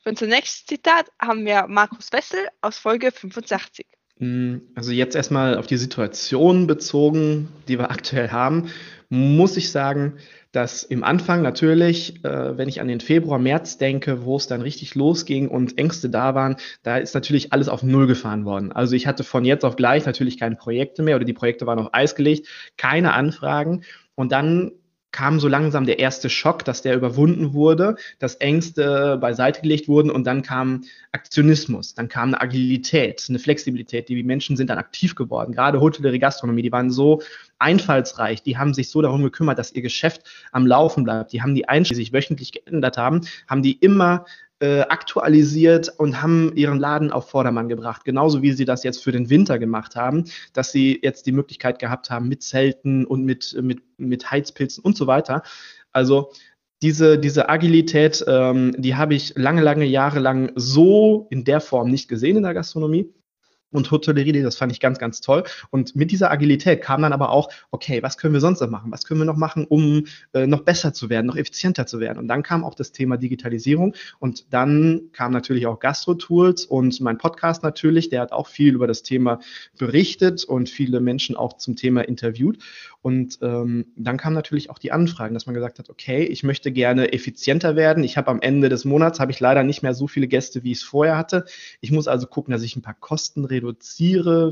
Für 0.08 0.12
unser 0.12 0.28
nächstes 0.28 0.65
Zitat 0.65 1.12
haben 1.20 1.46
wir 1.46 1.65
Markus 1.67 2.13
Wessel 2.13 2.39
aus 2.62 2.78
Folge 2.78 3.12
65. 3.12 3.86
Mm, 4.20 4.60
also 4.74 4.93
jetzt 4.93 5.17
erstmal 5.17 5.58
auf 5.58 5.67
die 5.67 5.76
Situation 5.76 6.65
bezogen, 6.65 7.50
die 7.67 7.78
wir 7.78 7.91
aktuell 7.91 8.30
haben, 8.30 8.70
muss 9.10 9.58
ich 9.58 9.70
sagen, 9.70 10.13
dass 10.54 10.84
im 10.84 11.04
Anfang 11.04 11.41
natürlich, 11.41 12.24
äh, 12.24 12.58
wenn 12.58 12.70
ich 12.70 12.80
an 12.80 12.88
den 12.88 13.02
Februar, 13.02 13.38
März 13.38 13.80
denke, 13.80 14.24
wo 14.24 14.38
es 14.38 14.48
dann 14.48 14.62
richtig 14.62 14.96
losging 14.96 15.50
und 15.50 15.78
Ängste 15.78 16.10
da 16.10 16.34
waren, 16.34 16.56
da 16.84 16.96
ist 16.96 17.13
natürlich 17.13 17.52
alles 17.52 17.67
auf 17.67 17.84
Null 17.84 18.08
gefahren 18.08 18.46
worden. 18.46 18.72
Also 18.72 18.96
ich 18.96 19.08
hatte 19.08 19.26
von 19.26 19.43
jetzt 19.43 19.65
auf 19.65 19.76
gleich 19.76 20.06
natürlich 20.06 20.39
keine 20.39 20.56
Projekte 20.56 21.04
mehr 21.04 21.17
oder 21.17 21.26
die 21.26 21.34
Projekte 21.34 21.65
waren 21.65 21.80
auf 21.80 21.93
Eis 21.93 22.15
gelegt, 22.15 22.48
keine 22.78 23.12
Anfragen 23.12 23.84
und 24.15 24.32
dann 24.32 24.72
kam 25.17 25.39
so 25.39 25.47
langsam 25.47 25.88
der 25.88 25.97
erste 25.97 26.30
Schock, 26.30 26.63
dass 26.63 26.84
der 26.84 26.95
überwunden 26.95 27.53
wurde, 27.53 27.95
dass 28.19 28.36
Ängste 28.36 29.17
beiseite 29.19 29.62
gelegt 29.62 29.88
wurden 29.88 30.12
und 30.12 30.27
dann 30.27 30.43
kam 30.43 30.84
Aktionismus, 31.12 31.95
dann 31.95 32.08
kam 32.08 32.30
eine 32.30 32.41
Agilität, 32.41 33.25
eine 33.27 33.39
Flexibilität. 33.39 34.10
Die 34.10 34.21
Menschen 34.21 34.56
sind 34.56 34.69
dann 34.69 34.77
aktiv 34.77 35.15
geworden. 35.15 35.53
Gerade 35.53 35.82
Hotellerie, 35.82 36.19
Gastronomie, 36.19 36.62
die 36.62 36.71
waren 36.71 36.91
so 36.91 37.23
einfallsreich, 37.58 38.43
die 38.43 38.60
haben 38.60 38.75
sich 38.75 38.91
so 38.91 39.01
darum 39.01 39.23
gekümmert, 39.23 39.58
dass 39.58 39.73
ihr 39.73 39.82
Geschäft 39.82 40.21
am 40.51 40.67
Laufen 40.67 41.03
bleibt. 41.03 41.34
Die 41.34 41.41
haben 41.41 41.56
die 41.56 41.67
Einstellungen, 41.67 41.97
die 42.01 42.06
sich 42.06 42.13
wöchentlich 42.13 42.51
geändert 42.51 42.97
haben, 42.97 43.21
haben 43.47 43.63
die 43.63 43.73
immer 43.73 44.23
äh, 44.60 44.82
aktualisiert 44.82 45.89
und 45.98 46.22
haben 46.22 46.52
ihren 46.56 46.80
Laden 46.80 47.12
auf 47.12 47.30
Vordermann 47.30 47.70
gebracht. 47.70 48.06
Genauso 48.06 48.41
wie 48.41 48.54
sie 48.54 48.65
das 48.65 48.84
jetzt 48.84 49.04
für 49.04 49.12
den 49.12 49.30
Winter 49.30 49.60
gemacht 49.60 49.96
haben, 49.96 50.26
dass 50.54 50.72
sie 50.72 51.00
jetzt 51.02 51.26
die 51.26 51.32
Möglichkeit 51.32 51.80
gehabt 51.80 52.10
haben 52.10 52.28
mit 52.28 52.43
Zelten 52.43 53.06
und 53.06 53.24
mit, 53.24 53.56
mit, 53.62 53.82
mit 53.98 54.32
Heizpilzen 54.32 54.84
und 54.84 54.98
so 54.98 55.08
weiter. 55.08 55.43
Also 55.91 56.32
diese, 56.82 57.17
diese 57.17 57.50
Agilität, 57.50 58.24
ähm, 58.28 58.76
die 58.78 58.96
habe 58.96 59.15
ich 59.15 59.34
lange, 59.36 59.62
lange 59.62 59.86
Jahre 59.86 60.20
lang 60.20 60.52
so 60.56 61.28
in 61.30 61.43
der 61.43 61.62
Form 61.62 61.89
nicht 61.89 62.08
gesehen 62.08 62.38
in 62.38 62.43
der 62.43 62.54
Gastronomie 62.54 63.13
und 63.78 63.90
Hotellerie, 63.92 64.42
das 64.42 64.58
fand 64.58 64.72
ich 64.72 64.80
ganz, 64.80 65.00
ganz 65.00 65.22
toll. 65.22 65.44
Und 65.70 65.96
mit 65.96 66.12
dieser 66.12 66.32
Agilität 66.32 66.82
kam 66.82 67.02
dann 67.02 67.13
aber 67.13 67.30
auch, 67.30 67.50
okay, 67.72 68.04
was 68.04 68.18
können 68.18 68.34
wir 68.34 68.42
sonst 68.42 68.60
noch 68.60 68.70
machen? 68.70 68.92
Was 68.92 69.06
können 69.06 69.22
wir 69.22 69.26
noch 69.26 69.38
machen, 69.38 69.66
um 69.66 70.06
äh, 70.34 70.48
noch 70.48 70.62
besser 70.62 70.94
zu 70.94 71.10
werden, 71.10 71.28
noch 71.28 71.38
effizienter 71.38 71.86
zu 71.86 72.00
werden? 72.00 72.18
Und 72.18 72.28
dann 72.28 72.44
kam 72.44 72.63
auch 72.63 72.76
das 72.76 72.92
Thema 72.92 73.18
Digitalisierung 73.18 73.96
und 74.20 74.54
dann 74.54 75.04
kam 75.13 75.32
natürlich 75.32 75.68
auch 75.68 75.80
Gastro-Tools 75.80 76.66
und 76.66 77.00
mein 77.00 77.18
Podcast 77.18 77.63
natürlich, 77.63 78.10
der 78.10 78.22
hat 78.22 78.32
auch 78.32 78.48
viel 78.48 78.74
über 78.74 78.88
das 78.88 79.04
Thema 79.04 79.40
berichtet 79.78 80.44
und 80.44 80.70
viele 80.70 81.00
Menschen 81.00 81.36
auch 81.36 81.54
zum 81.54 81.76
Thema 81.76 82.02
interviewt. 82.02 82.58
Und 83.02 83.40
ähm, 83.42 83.86
dann 83.96 84.18
kamen 84.18 84.36
natürlich 84.36 84.70
auch 84.70 84.80
die 84.80 84.92
Anfragen, 84.92 85.34
dass 85.34 85.46
man 85.46 85.56
gesagt 85.56 85.80
hat, 85.80 85.90
okay, 85.90 86.24
ich 86.24 86.44
möchte 86.44 86.74
gerne 86.74 87.13
effizienter 87.13 87.78
werden. 87.78 88.04
Ich 88.04 88.18
habe 88.18 88.30
am 88.30 88.42
Ende 88.42 88.68
des 88.68 88.84
Monats, 88.84 89.22
habe 89.22 89.32
ich 89.32 89.40
leider 89.40 89.63
nicht 89.63 89.82
mehr 89.82 89.94
so 89.94 90.08
viele 90.08 90.28
Gäste, 90.28 90.63
wie 90.63 90.72
ich 90.72 90.80
es 90.80 90.84
vorher 90.84 91.16
hatte. 91.16 91.46
Ich 91.80 91.92
muss 91.92 92.10
also 92.10 92.28
gucken, 92.28 92.52
dass 92.52 92.63
ich 92.63 92.76
ein 92.76 92.82
paar 92.82 92.96
Kosten 92.96 93.46
reduziere, 93.46 93.66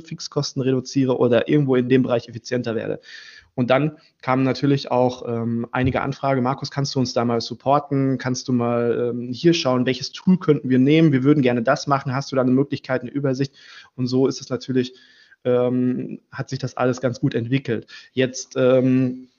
Fixkosten 0.01 0.61
reduziere 0.61 1.17
oder 1.17 1.47
irgendwo 1.47 1.75
in 1.75 1.89
dem 1.89 2.03
Bereich 2.03 2.27
effizienter 2.27 2.75
werde. 2.75 2.99
Und 3.55 3.69
dann 3.69 3.97
kamen 4.21 4.43
natürlich 4.43 4.91
auch 4.91 5.23
ähm, 5.27 5.65
einige 5.71 6.01
Anfragen. 6.01 6.43
Markus, 6.43 6.71
kannst 6.71 6.93
du 6.93 6.99
uns 6.99 7.13
da 7.13 7.23
mal 7.23 7.39
supporten? 7.39 8.17
Kannst 8.17 8.47
du 8.49 8.53
mal 8.53 9.11
ähm, 9.13 9.31
hier 9.31 9.53
schauen, 9.53 9.85
welches 9.85 10.11
Tool 10.11 10.37
könnten 10.37 10.69
wir 10.69 10.79
nehmen? 10.79 11.13
Wir 11.13 11.23
würden 11.23 11.41
gerne 11.41 11.63
das 11.63 11.87
machen. 11.87 12.13
Hast 12.13 12.31
du 12.31 12.35
da 12.35 12.41
eine 12.41 12.51
Möglichkeit, 12.51 13.01
eine 13.01 13.11
Übersicht? 13.11 13.53
Und 13.95 14.07
so 14.07 14.27
ist 14.27 14.41
es 14.41 14.49
natürlich 14.49 14.93
ähm, 15.45 16.19
hat 16.31 16.49
sich 16.49 16.59
das 16.59 16.75
alles 16.75 16.99
ganz 16.99 17.21
gut 17.21 17.33
entwickelt. 17.33 17.87
Jetzt 18.11 18.55
ähm, 18.57 19.29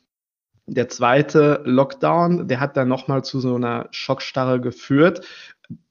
der 0.67 0.89
zweite 0.89 1.61
Lockdown, 1.65 2.49
der 2.49 2.61
hat 2.61 2.77
dann 2.77 2.89
nochmal 2.89 3.23
zu 3.23 3.41
so 3.41 3.57
einer 3.57 3.89
Schockstarre 3.91 4.61
geführt, 4.61 5.27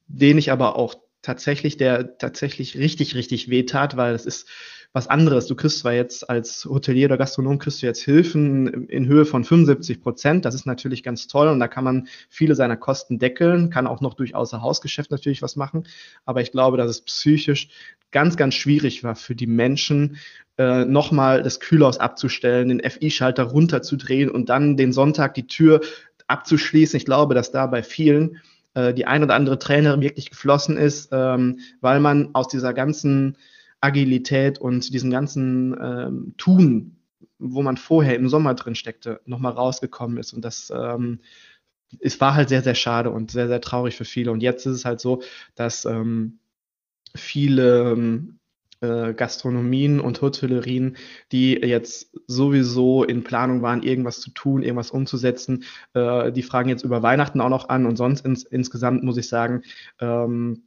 den 0.07 0.37
ich 0.37 0.51
aber 0.51 0.75
auch 0.75 0.95
tatsächlich, 1.25 1.77
der 1.77 2.17
tatsächlich 2.17 2.77
richtig, 2.77 3.15
richtig 3.15 3.49
wehtat, 3.49 3.97
weil 3.97 4.13
es 4.13 4.25
ist 4.25 4.47
was 4.93 5.07
anderes. 5.07 5.47
Du 5.47 5.55
kriegst 5.55 5.79
zwar 5.79 5.91
jetzt 5.91 6.29
als 6.29 6.65
Hotelier 6.65 7.07
oder 7.07 7.17
Gastronom 7.17 7.59
kriegst 7.59 7.81
du 7.81 7.85
jetzt 7.85 8.01
Hilfen 8.01 8.87
in 8.87 9.07
Höhe 9.07 9.25
von 9.25 9.43
75 9.43 10.01
Prozent. 10.01 10.45
Das 10.45 10.55
ist 10.55 10.65
natürlich 10.65 11.03
ganz 11.03 11.27
toll 11.27 11.49
und 11.49 11.59
da 11.59 11.67
kann 11.67 11.83
man 11.83 12.07
viele 12.29 12.55
seiner 12.55 12.77
Kosten 12.77 13.19
deckeln, 13.19 13.69
kann 13.69 13.87
auch 13.87 13.99
noch 13.99 14.13
durch 14.13 14.35
Außerhausgeschäft 14.35 15.11
natürlich 15.11 15.41
was 15.41 15.57
machen. 15.57 15.85
Aber 16.23 16.41
ich 16.41 16.51
glaube, 16.51 16.77
dass 16.77 16.89
es 16.89 17.01
psychisch 17.01 17.67
ganz, 18.11 18.37
ganz 18.37 18.53
schwierig 18.53 19.03
war 19.03 19.17
für 19.17 19.35
die 19.35 19.47
Menschen, 19.47 20.17
äh, 20.57 20.85
nochmal 20.85 21.43
das 21.43 21.59
Kühlhaus 21.59 21.97
abzustellen, 21.97 22.69
den 22.69 22.89
FI-Schalter 22.89 23.43
runterzudrehen 23.43 24.29
und 24.29 24.47
dann 24.47 24.77
den 24.77 24.93
Sonntag 24.93 25.33
die 25.33 25.47
Tür 25.47 25.81
abzuschließen. 26.27 26.95
Ich 26.95 27.05
glaube, 27.05 27.35
dass 27.35 27.51
da 27.51 27.67
bei 27.67 27.83
vielen 27.83 28.39
äh, 28.75 28.93
die 28.93 29.05
ein 29.07 29.23
oder 29.23 29.35
andere 29.35 29.59
Träne 29.59 29.99
wirklich 30.01 30.29
geflossen 30.29 30.77
ist, 30.77 31.09
ähm, 31.11 31.59
weil 31.81 31.99
man 31.99 32.35
aus 32.35 32.47
dieser 32.47 32.73
ganzen 32.73 33.37
Agilität 33.81 34.59
und 34.59 34.93
diesem 34.93 35.11
ganzen 35.11 35.75
ähm, 35.81 36.33
Tun, 36.37 36.97
wo 37.39 37.61
man 37.61 37.77
vorher 37.77 38.15
im 38.15 38.29
Sommer 38.29 38.53
drin 38.53 38.75
steckte, 38.75 39.21
nochmal 39.25 39.53
rausgekommen 39.53 40.17
ist. 40.17 40.33
Und 40.33 40.45
das 40.45 40.71
ähm, 40.75 41.19
es 41.99 42.19
war 42.19 42.35
halt 42.35 42.49
sehr, 42.49 42.63
sehr 42.63 42.75
schade 42.75 43.11
und 43.11 43.31
sehr, 43.31 43.47
sehr 43.47 43.61
traurig 43.61 43.95
für 43.95 44.05
viele. 44.05 44.31
Und 44.31 44.41
jetzt 44.41 44.65
ist 44.65 44.75
es 44.75 44.85
halt 44.85 44.99
so, 44.99 45.21
dass 45.55 45.85
ähm, 45.85 46.39
viele 47.15 47.91
ähm, 47.91 48.39
äh, 48.81 49.13
Gastronomien 49.13 49.99
und 49.99 50.21
Hotellerien, 50.21 50.97
die 51.31 51.53
jetzt 51.53 52.11
sowieso 52.27 53.03
in 53.03 53.23
Planung 53.23 53.61
waren, 53.61 53.83
irgendwas 53.83 54.19
zu 54.19 54.31
tun, 54.31 54.63
irgendwas 54.63 54.91
umzusetzen, 54.91 55.63
äh, 55.93 56.31
die 56.31 56.43
fragen 56.43 56.69
jetzt 56.69 56.83
über 56.83 57.03
Weihnachten 57.03 57.41
auch 57.41 57.49
noch 57.49 57.69
an 57.69 57.85
und 57.85 57.95
sonst 57.95 58.25
ins, 58.25 58.43
insgesamt 58.43 59.03
muss 59.03 59.17
ich 59.17 59.27
sagen, 59.27 59.63
ähm, 59.99 60.63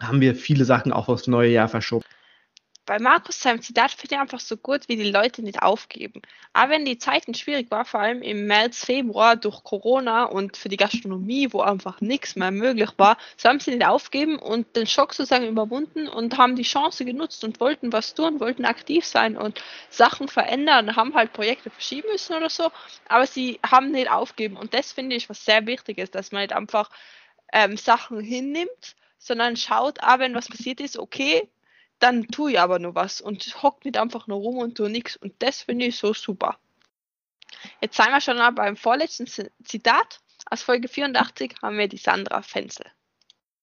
haben 0.00 0.20
wir 0.20 0.34
viele 0.34 0.64
Sachen 0.64 0.92
auch 0.92 1.08
aufs 1.08 1.26
neue 1.26 1.50
Jahr 1.50 1.68
verschoben 1.68 2.04
bei 2.90 2.98
Markus 2.98 3.40
seinem 3.40 3.62
Zitat 3.62 3.92
finde 3.92 4.16
ich 4.16 4.20
einfach 4.20 4.40
so 4.40 4.56
gut, 4.56 4.88
wie 4.88 4.96
die 4.96 5.12
Leute 5.12 5.42
nicht 5.42 5.62
aufgeben. 5.62 6.22
Aber 6.52 6.72
wenn 6.72 6.84
die 6.84 6.98
Zeiten 6.98 7.34
schwierig 7.34 7.70
war, 7.70 7.84
vor 7.84 8.00
allem 8.00 8.20
im 8.20 8.48
März, 8.48 8.84
Februar 8.84 9.36
durch 9.36 9.62
Corona 9.62 10.24
und 10.24 10.56
für 10.56 10.68
die 10.68 10.76
Gastronomie, 10.76 11.52
wo 11.52 11.60
einfach 11.60 12.00
nichts 12.00 12.34
mehr 12.34 12.50
möglich 12.50 12.90
war, 12.96 13.16
so 13.36 13.48
haben 13.48 13.60
sie 13.60 13.70
nicht 13.70 13.86
aufgeben 13.86 14.40
und 14.40 14.74
den 14.74 14.88
Schock 14.88 15.14
sozusagen 15.14 15.46
überwunden 15.46 16.08
und 16.08 16.36
haben 16.36 16.56
die 16.56 16.64
Chance 16.64 17.04
genutzt 17.04 17.44
und 17.44 17.60
wollten 17.60 17.92
was 17.92 18.14
tun, 18.14 18.40
wollten 18.40 18.64
aktiv 18.64 19.04
sein 19.04 19.36
und 19.36 19.62
Sachen 19.88 20.26
verändern, 20.26 20.96
haben 20.96 21.14
halt 21.14 21.32
Projekte 21.32 21.70
verschieben 21.70 22.08
müssen 22.10 22.34
oder 22.34 22.50
so, 22.50 22.72
aber 23.06 23.28
sie 23.28 23.60
haben 23.64 23.92
nicht 23.92 24.10
aufgeben 24.10 24.56
und 24.56 24.74
das 24.74 24.90
finde 24.90 25.14
ich 25.14 25.28
was 25.28 25.44
sehr 25.44 25.64
wichtig 25.66 25.98
ist, 25.98 26.16
dass 26.16 26.32
man 26.32 26.42
nicht 26.42 26.54
einfach 26.54 26.90
ähm, 27.52 27.76
Sachen 27.76 28.18
hinnimmt, 28.18 28.96
sondern 29.16 29.56
schaut, 29.56 30.02
ah, 30.02 30.18
wenn 30.18 30.34
was 30.34 30.48
passiert 30.48 30.80
ist, 30.80 30.98
okay, 30.98 31.48
dann 32.00 32.26
tue 32.28 32.52
ich 32.52 32.60
aber 32.60 32.78
nur 32.78 32.94
was 32.94 33.20
und 33.20 33.62
hock 33.62 33.84
nicht 33.84 33.98
einfach 33.98 34.26
nur 34.26 34.38
rum 34.38 34.58
und 34.58 34.76
tue 34.76 34.90
nichts. 34.90 35.16
Und 35.16 35.34
das 35.38 35.62
finde 35.62 35.86
ich 35.86 35.96
so 35.96 36.12
super. 36.12 36.56
Jetzt 37.80 37.96
sind 37.96 38.10
wir 38.10 38.20
schon 38.20 38.38
mal 38.38 38.50
beim 38.50 38.76
vorletzten 38.76 39.26
Zitat. 39.26 40.20
Aus 40.50 40.62
Folge 40.62 40.88
84 40.88 41.54
haben 41.62 41.78
wir 41.78 41.86
die 41.86 41.98
Sandra 41.98 42.42
Fenzel. 42.42 42.86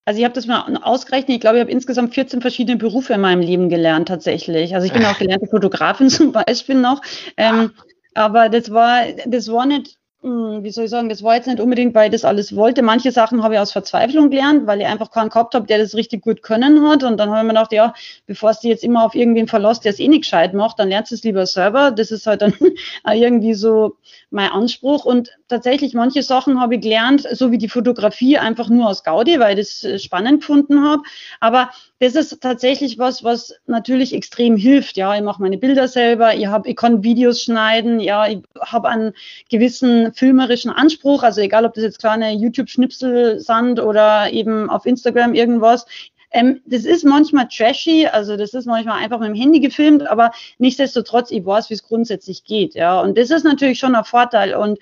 Also 0.05 0.19
ich 0.19 0.23
habe 0.23 0.35
das 0.35 0.45
mal 0.45 0.77
ausgerechnet. 0.77 1.35
Ich 1.35 1.41
glaube, 1.41 1.57
ich 1.57 1.61
habe 1.61 1.71
insgesamt 1.71 2.13
14 2.13 2.39
verschiedene 2.39 2.77
Berufe 2.77 3.13
in 3.13 3.21
meinem 3.21 3.41
Leben 3.41 3.67
gelernt 3.67 4.07
tatsächlich. 4.07 4.73
Also 4.73 4.87
ich 4.87 4.93
bin 4.93 5.03
auch 5.03 5.17
gelernte 5.17 5.47
Fotografin 5.47 6.09
zum 6.09 6.31
Beispiel 6.31 6.75
noch. 6.75 7.01
Ähm, 7.35 7.73
aber 8.13 8.47
das 8.47 8.71
war, 8.71 9.03
das 9.25 9.51
war 9.51 9.65
nicht 9.65 9.97
wie 10.23 10.71
soll 10.71 10.85
ich 10.85 10.89
sagen, 10.89 11.09
das 11.09 11.21
war 11.21 11.35
jetzt 11.35 11.47
nicht 11.47 11.59
unbedingt, 11.59 11.93
weil 11.93 12.07
ich 12.07 12.11
das 12.11 12.25
alles 12.25 12.55
wollte. 12.55 12.81
Manche 12.81 13.11
Sachen 13.11 13.43
habe 13.43 13.53
ich 13.53 13.59
aus 13.59 13.71
Verzweiflung 13.71 14.29
gelernt, 14.29 14.65
weil 14.65 14.81
ich 14.81 14.87
einfach 14.87 15.11
keinen 15.11 15.29
gehabt 15.29 15.53
habe, 15.53 15.67
der 15.67 15.77
das 15.77 15.93
richtig 15.93 16.23
gut 16.23 16.41
können 16.41 16.87
hat. 16.87 17.03
Und 17.03 17.17
dann 17.17 17.29
habe 17.29 17.39
ich 17.39 17.43
mir 17.43 17.49
gedacht, 17.49 17.71
ja, 17.71 17.93
bevor 18.25 18.51
du 18.51 18.67
jetzt 18.67 18.83
immer 18.83 19.05
auf 19.05 19.13
irgendwen 19.13 19.47
verlässt, 19.47 19.85
der 19.85 19.91
es 19.91 19.99
eh 19.99 20.07
nicht 20.07 20.23
gescheit 20.23 20.53
macht, 20.53 20.79
dann 20.79 20.89
lernst 20.89 21.11
du 21.11 21.15
es 21.15 21.23
lieber 21.23 21.45
selber. 21.45 21.91
Das 21.91 22.09
ist 22.11 22.25
halt 22.25 22.41
dann 22.41 22.53
irgendwie 23.13 23.53
so 23.53 23.97
mein 24.31 24.49
Anspruch. 24.49 25.05
Und 25.05 25.29
tatsächlich, 25.47 25.93
manche 25.93 26.23
Sachen 26.23 26.59
habe 26.59 26.75
ich 26.75 26.81
gelernt, 26.81 27.27
so 27.31 27.51
wie 27.51 27.59
die 27.59 27.69
Fotografie, 27.69 28.39
einfach 28.39 28.69
nur 28.69 28.89
aus 28.89 29.03
Gaudi, 29.03 29.39
weil 29.39 29.57
ich 29.57 29.65
das 29.67 29.83
äh, 29.83 29.99
spannend 29.99 30.41
gefunden 30.41 30.83
habe. 30.83 31.03
Aber 31.39 31.69
das 31.99 32.15
ist 32.15 32.41
tatsächlich 32.41 32.97
was, 32.99 33.23
was 33.23 33.53
natürlich 33.65 34.13
extrem 34.13 34.55
hilft. 34.55 34.97
Ja, 34.97 35.15
ich 35.15 35.21
mache 35.21 35.41
meine 35.41 35.57
Bilder 35.57 35.87
selber, 35.87 36.35
ich, 36.35 36.47
hab, 36.47 36.67
ich 36.67 36.75
kann 36.75 37.03
Videos 37.03 37.41
schneiden, 37.41 37.99
ja, 37.99 38.27
ich 38.27 38.39
habe 38.59 38.89
einen 38.89 39.13
gewissen 39.49 40.13
filmerischen 40.17 40.71
Anspruch, 40.71 41.21
also 41.23 41.41
egal, 41.41 41.65
ob 41.65 41.75
das 41.75 41.83
jetzt 41.83 41.99
kleine 41.99 42.33
YouTube-Schnipsel 42.33 43.39
sind 43.39 43.79
oder 43.79 44.31
eben 44.31 44.69
auf 44.69 44.85
Instagram 44.85 45.35
irgendwas. 45.35 45.85
Ähm, 46.31 46.61
das 46.65 46.85
ist 46.85 47.05
manchmal 47.05 47.47
trashy, 47.47 48.07
also 48.07 48.35
das 48.35 48.53
ist 48.53 48.65
manchmal 48.65 49.01
einfach 49.01 49.19
mit 49.19 49.29
dem 49.29 49.35
Handy 49.35 49.59
gefilmt, 49.59 50.05
aber 50.07 50.31
nichtsdestotrotz, 50.57 51.31
ich 51.31 51.45
weiß, 51.45 51.69
wie 51.69 51.75
es 51.75 51.83
grundsätzlich 51.83 52.43
geht. 52.43 52.73
Ja, 52.73 52.99
und 52.99 53.17
das 53.17 53.29
ist 53.29 53.43
natürlich 53.43 53.79
schon 53.79 53.95
ein 53.95 54.03
Vorteil. 54.03 54.55
Und 54.55 54.79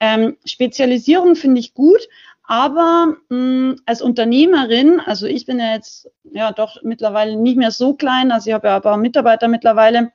ähm, 0.00 0.36
Spezialisierung 0.44 1.36
finde 1.36 1.60
ich 1.60 1.74
gut, 1.74 2.08
aber 2.44 3.16
mh, 3.28 3.36
mm, 3.36 3.76
als 3.84 4.00
Unternehmerin, 4.00 5.00
also 5.00 5.26
ich 5.26 5.44
bin 5.44 5.58
ja 5.58 5.74
jetzt 5.74 6.10
ja 6.32 6.50
doch 6.50 6.82
mittlerweile 6.82 7.36
nicht 7.36 7.58
mehr 7.58 7.70
so 7.70 7.92
klein, 7.92 8.32
also 8.32 8.48
ich 8.48 8.54
habe 8.54 8.68
ja 8.68 8.76
ein 8.76 8.82
paar 8.82 8.96
Mitarbeiter 8.96 9.48
mittlerweile, 9.48 10.12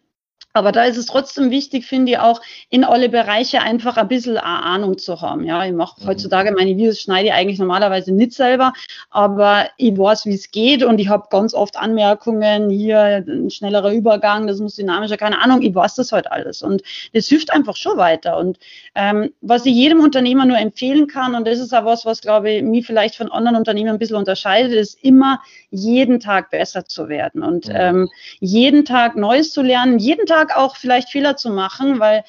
aber 0.53 0.71
da 0.71 0.83
ist 0.85 0.97
es 0.97 1.05
trotzdem 1.05 1.51
wichtig, 1.51 1.85
finde 1.85 2.13
ich 2.13 2.19
auch, 2.19 2.41
in 2.69 2.83
alle 2.83 3.09
Bereiche 3.09 3.61
einfach 3.61 3.97
ein 3.97 4.07
bisschen 4.07 4.37
Ahnung 4.37 4.97
zu 4.97 5.21
haben. 5.21 5.43
Ja, 5.45 5.65
ich 5.65 5.73
mache 5.73 6.01
mhm. 6.01 6.07
heutzutage 6.07 6.51
meine 6.51 6.71
Videos, 6.71 7.01
schneide 7.01 7.27
ich 7.27 7.33
eigentlich 7.33 7.59
normalerweise 7.59 8.11
nicht 8.11 8.33
selber, 8.33 8.73
aber 9.09 9.67
ich 9.77 9.97
weiß, 9.97 10.25
wie 10.25 10.33
es 10.33 10.51
geht 10.51 10.83
und 10.83 10.99
ich 10.99 11.09
habe 11.09 11.27
ganz 11.29 11.53
oft 11.53 11.77
Anmerkungen, 11.77 12.69
hier 12.69 13.23
ein 13.27 13.49
schnellerer 13.49 13.91
Übergang, 13.91 14.47
das 14.47 14.59
muss 14.59 14.75
dynamischer, 14.75 15.17
keine 15.17 15.41
Ahnung, 15.41 15.61
ich 15.61 15.73
weiß 15.73 15.95
das 15.95 16.11
heute 16.11 16.29
halt 16.29 16.45
alles. 16.45 16.61
Und 16.61 16.83
das 17.13 17.27
hilft 17.27 17.51
einfach 17.51 17.75
schon 17.75 17.97
weiter. 17.97 18.37
Und 18.37 18.59
ähm, 18.95 19.31
was 19.41 19.65
ich 19.65 19.73
jedem 19.73 19.99
Unternehmer 19.99 20.45
nur 20.45 20.57
empfehlen 20.57 21.07
kann, 21.07 21.35
und 21.35 21.47
das 21.47 21.59
ist 21.59 21.73
auch 21.73 21.85
was, 21.85 22.05
was, 22.05 22.21
glaube 22.21 22.51
ich, 22.51 22.63
mich 22.63 22.85
vielleicht 22.85 23.15
von 23.15 23.31
anderen 23.31 23.57
Unternehmen 23.57 23.89
ein 23.89 23.99
bisschen 23.99 24.17
unterscheidet, 24.17 24.73
ist 24.73 25.03
immer 25.03 25.41
jeden 25.71 26.19
Tag 26.19 26.51
besser 26.51 26.85
zu 26.85 27.09
werden 27.09 27.43
und 27.43 27.67
mhm. 27.67 27.75
ähm, 27.75 28.09
jeden 28.39 28.85
Tag 28.85 29.15
Neues 29.15 29.51
zu 29.51 29.61
lernen, 29.61 29.99
jeden 29.99 30.25
Tag 30.25 30.42
Tag 30.47 30.57
auch 30.57 30.75
vielleicht 30.75 31.09
Fehler 31.09 31.35
zu 31.35 31.49
machen, 31.49 31.99
weil 31.99 32.23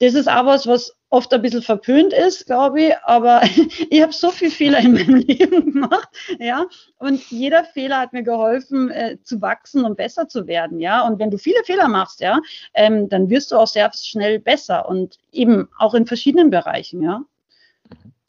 das 0.00 0.14
ist 0.14 0.28
auch 0.28 0.46
was, 0.46 0.66
was 0.66 0.94
oft 1.10 1.32
ein 1.32 1.42
bisschen 1.42 1.62
verpönt 1.62 2.12
ist, 2.12 2.46
glaube 2.46 2.82
ich, 2.82 2.96
aber 3.02 3.42
ich 3.90 4.02
habe 4.02 4.12
so 4.12 4.30
viele 4.30 4.50
Fehler 4.50 4.78
in 4.78 4.92
meinem 4.92 5.16
Leben 5.26 5.72
gemacht, 5.72 6.08
ja, 6.38 6.66
und 6.98 7.20
jeder 7.30 7.64
Fehler 7.64 7.98
hat 8.00 8.12
mir 8.12 8.22
geholfen, 8.22 8.90
äh, 8.90 9.18
zu 9.22 9.40
wachsen 9.40 9.84
und 9.84 9.96
besser 9.96 10.28
zu 10.28 10.46
werden, 10.46 10.80
ja, 10.80 11.06
und 11.06 11.18
wenn 11.18 11.30
du 11.30 11.38
viele 11.38 11.64
Fehler 11.64 11.88
machst, 11.88 12.20
ja, 12.20 12.38
ähm, 12.74 13.08
dann 13.08 13.30
wirst 13.30 13.50
du 13.50 13.56
auch 13.56 13.66
sehr 13.66 13.90
schnell 13.94 14.38
besser 14.38 14.88
und 14.88 15.18
eben 15.32 15.68
auch 15.78 15.94
in 15.94 16.06
verschiedenen 16.06 16.50
Bereichen, 16.50 17.02
ja. 17.02 17.22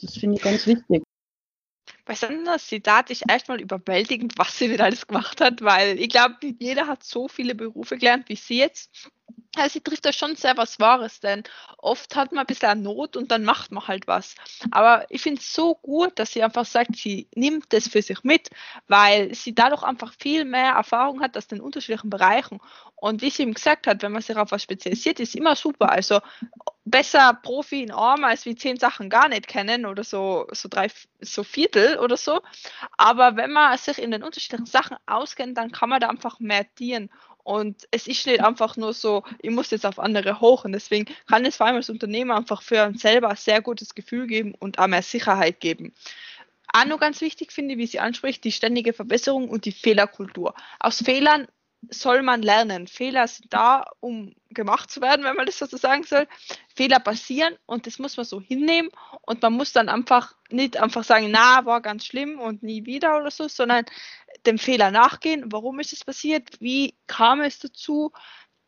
Das 0.02 0.16
finde 0.16 0.38
ich 0.38 0.42
ganz 0.42 0.66
wichtig. 0.66 1.04
Bei 2.06 2.16
Sanders 2.16 2.66
Zitat 2.66 3.12
ist 3.12 3.24
erstmal 3.30 3.62
überwältigend, 3.62 4.34
was 4.38 4.58
sie 4.58 4.72
wieder 4.72 4.86
alles 4.86 5.06
gemacht 5.06 5.42
hat, 5.42 5.62
weil 5.62 6.00
ich 6.00 6.10
glaube, 6.10 6.38
jeder 6.58 6.88
hat 6.88 7.04
so 7.04 7.28
viele 7.28 7.54
Berufe 7.54 7.98
gelernt 7.98 8.30
wie 8.30 8.36
sie 8.36 8.58
jetzt. 8.58 9.12
Also 9.60 9.74
sie 9.74 9.82
trifft 9.82 10.06
da 10.06 10.14
schon 10.14 10.36
sehr 10.36 10.58
was 10.58 10.80
Wahres, 10.80 11.20
denn 11.20 11.44
oft 11.78 12.16
hat 12.16 12.32
man 12.32 12.42
ein 12.42 12.48
bisschen 12.48 12.82
Not 12.82 13.16
und 13.16 13.32
dann 13.32 13.44
macht 13.44 13.72
man 13.72 13.88
halt 13.88 14.08
was. 14.08 14.36
Aber 14.72 15.06
ich 15.10 15.22
finde 15.22 15.42
es 15.42 15.54
so 15.54 15.76
gut, 15.76 16.18
dass 16.20 16.34
sie 16.34 16.44
einfach 16.44 16.66
sagt, 16.66 16.96
sie 16.96 17.28
nimmt 17.36 17.72
das 17.74 17.88
für 17.88 18.02
sich 18.02 18.24
mit, 18.24 18.50
weil 18.88 19.34
sie 19.34 19.54
dadurch 19.56 19.84
einfach 19.84 20.14
viel 20.20 20.46
mehr 20.46 20.74
Erfahrung 20.74 21.22
hat 21.22 21.38
aus 21.38 21.48
den 21.48 21.62
unterschiedlichen 21.62 22.10
Bereichen. 22.10 22.60
Und 22.96 23.22
wie 23.22 23.30
sie 23.30 23.44
ihm 23.44 23.54
gesagt 23.54 23.88
hat, 23.88 24.02
wenn 24.02 24.12
man 24.12 24.22
sich 24.22 24.36
auf 24.36 24.52
was 24.52 24.64
spezialisiert, 24.64 25.20
ist 25.20 25.36
immer 25.36 25.56
super. 25.56 25.90
Also 25.90 26.20
besser 26.90 27.34
Profi 27.34 27.84
in 27.84 27.92
Arm, 27.92 28.24
als 28.24 28.46
wie 28.46 28.56
zehn 28.56 28.78
Sachen 28.78 29.10
gar 29.10 29.30
nicht 29.30 29.48
kennen 29.48 29.86
oder 29.86 30.04
so, 30.04 30.48
so 30.52 30.68
drei, 30.70 30.90
so 31.22 31.44
Viertel 31.44 31.98
oder 32.00 32.18
so. 32.18 32.42
Aber 32.98 33.36
wenn 33.36 33.52
man 33.52 33.78
sich 33.78 34.00
in 34.00 34.12
den 34.12 34.24
unterschiedlichen 34.24 34.66
Sachen 34.66 34.98
auskennt, 35.06 35.58
dann 35.58 35.72
kann 35.72 35.90
man 35.90 36.02
da 36.02 36.10
einfach 36.10 36.40
mehr 36.40 36.66
dienen. 36.78 37.10
Und 37.50 37.88
es 37.90 38.06
ist 38.06 38.28
nicht 38.28 38.44
einfach 38.44 38.78
nur 38.78 38.94
so, 38.94 39.24
ich 39.42 39.50
muss 39.50 39.72
jetzt 39.72 39.84
auf 39.84 39.98
andere 39.98 40.40
hoch. 40.40 40.66
Und 40.66 40.74
deswegen 40.74 41.12
kann 41.28 41.44
es 41.46 41.56
vor 41.56 41.66
allem 41.66 41.78
als 41.78 41.90
Unternehmer 41.90 42.36
einfach 42.36 42.62
für 42.62 42.86
uns 42.86 43.02
selber 43.02 43.30
ein 43.30 43.36
sehr 43.38 43.60
gutes 43.60 43.96
Gefühl 43.96 44.28
geben 44.28 44.54
und 44.60 44.78
auch 44.78 44.86
mehr 44.86 45.02
Sicherheit 45.02 45.60
geben. 45.60 45.92
Auch 46.72 46.86
noch 46.86 47.00
ganz 47.00 47.22
wichtig 47.22 47.52
finde 47.52 47.74
ich, 47.74 47.80
wie 47.80 47.88
sie 47.88 48.02
anspricht, 48.02 48.44
die 48.44 48.52
ständige 48.52 48.94
Verbesserung 48.94 49.50
und 49.50 49.66
die 49.66 49.72
Fehlerkultur. 49.72 50.54
Aus 50.80 51.02
Fehlern 51.04 51.48
soll 51.90 52.22
man 52.22 52.44
lernen. 52.44 52.88
Fehler 52.88 53.28
sind 53.28 53.52
da, 53.52 53.86
um 54.00 54.36
gemacht 54.52 54.92
zu 54.92 55.02
werden, 55.02 55.26
wenn 55.26 55.36
man 55.36 55.46
das 55.46 55.58
so 55.58 55.66
sagen 55.66 56.04
soll. 56.04 56.28
Fehler 56.76 57.00
passieren 57.00 57.56
und 57.66 57.88
das 57.88 57.98
muss 58.00 58.18
man 58.18 58.26
so 58.26 58.40
hinnehmen 58.42 58.90
und 59.22 59.42
man 59.42 59.54
muss 59.54 59.74
dann 59.74 59.90
einfach 59.90 60.36
nicht 60.50 60.78
einfach 60.78 61.04
sagen, 61.04 61.30
na, 61.32 61.66
war 61.66 61.82
ganz 61.82 62.06
schlimm 62.06 62.40
und 62.40 62.64
nie 62.64 62.86
wieder 62.86 63.20
oder 63.20 63.32
so, 63.32 63.48
sondern 63.48 63.86
dem 64.46 64.58
Fehler 64.58 64.92
nachgehen. 64.92 65.52
Warum 65.52 65.80
ist 65.80 65.94
es 65.94 66.04
passiert? 66.04 66.60
Wie 66.60 66.96
kam 67.08 67.42
es 67.42 67.60
dazu? 67.60 68.12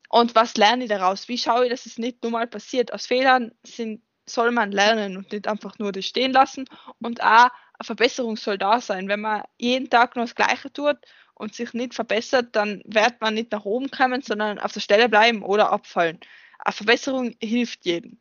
Und 0.09 0.35
was 0.35 0.57
lerne 0.57 0.83
ich 0.83 0.89
daraus? 0.89 1.27
Wie 1.27 1.37
schaue 1.37 1.65
ich, 1.65 1.71
dass 1.71 1.85
es 1.85 1.97
nicht 1.97 2.21
nur 2.23 2.31
mal 2.31 2.47
passiert? 2.47 2.93
Aus 2.93 3.07
Fehlern 3.07 3.51
sind, 3.63 4.01
soll 4.25 4.51
man 4.51 4.71
lernen 4.71 5.17
und 5.17 5.31
nicht 5.31 5.47
einfach 5.47 5.79
nur 5.79 5.91
das 5.91 6.05
stehen 6.05 6.33
lassen. 6.33 6.65
Und 6.99 7.21
auch 7.21 7.49
eine 7.81 7.85
Verbesserung 7.85 8.37
soll 8.37 8.57
da 8.57 8.81
sein. 8.81 9.07
Wenn 9.07 9.21
man 9.21 9.43
jeden 9.57 9.89
Tag 9.89 10.15
nur 10.15 10.25
das 10.25 10.35
Gleiche 10.35 10.71
tut 10.71 10.97
und 11.33 11.55
sich 11.55 11.73
nicht 11.73 11.93
verbessert, 11.93 12.55
dann 12.55 12.81
wird 12.85 13.21
man 13.21 13.33
nicht 13.33 13.51
nach 13.51 13.65
oben 13.65 13.89
kommen, 13.89 14.21
sondern 14.21 14.59
auf 14.59 14.73
der 14.73 14.81
Stelle 14.81 15.09
bleiben 15.09 15.43
oder 15.43 15.71
abfallen. 15.71 16.19
Eine 16.59 16.73
Verbesserung 16.73 17.35
hilft 17.41 17.85
jedem. 17.85 18.19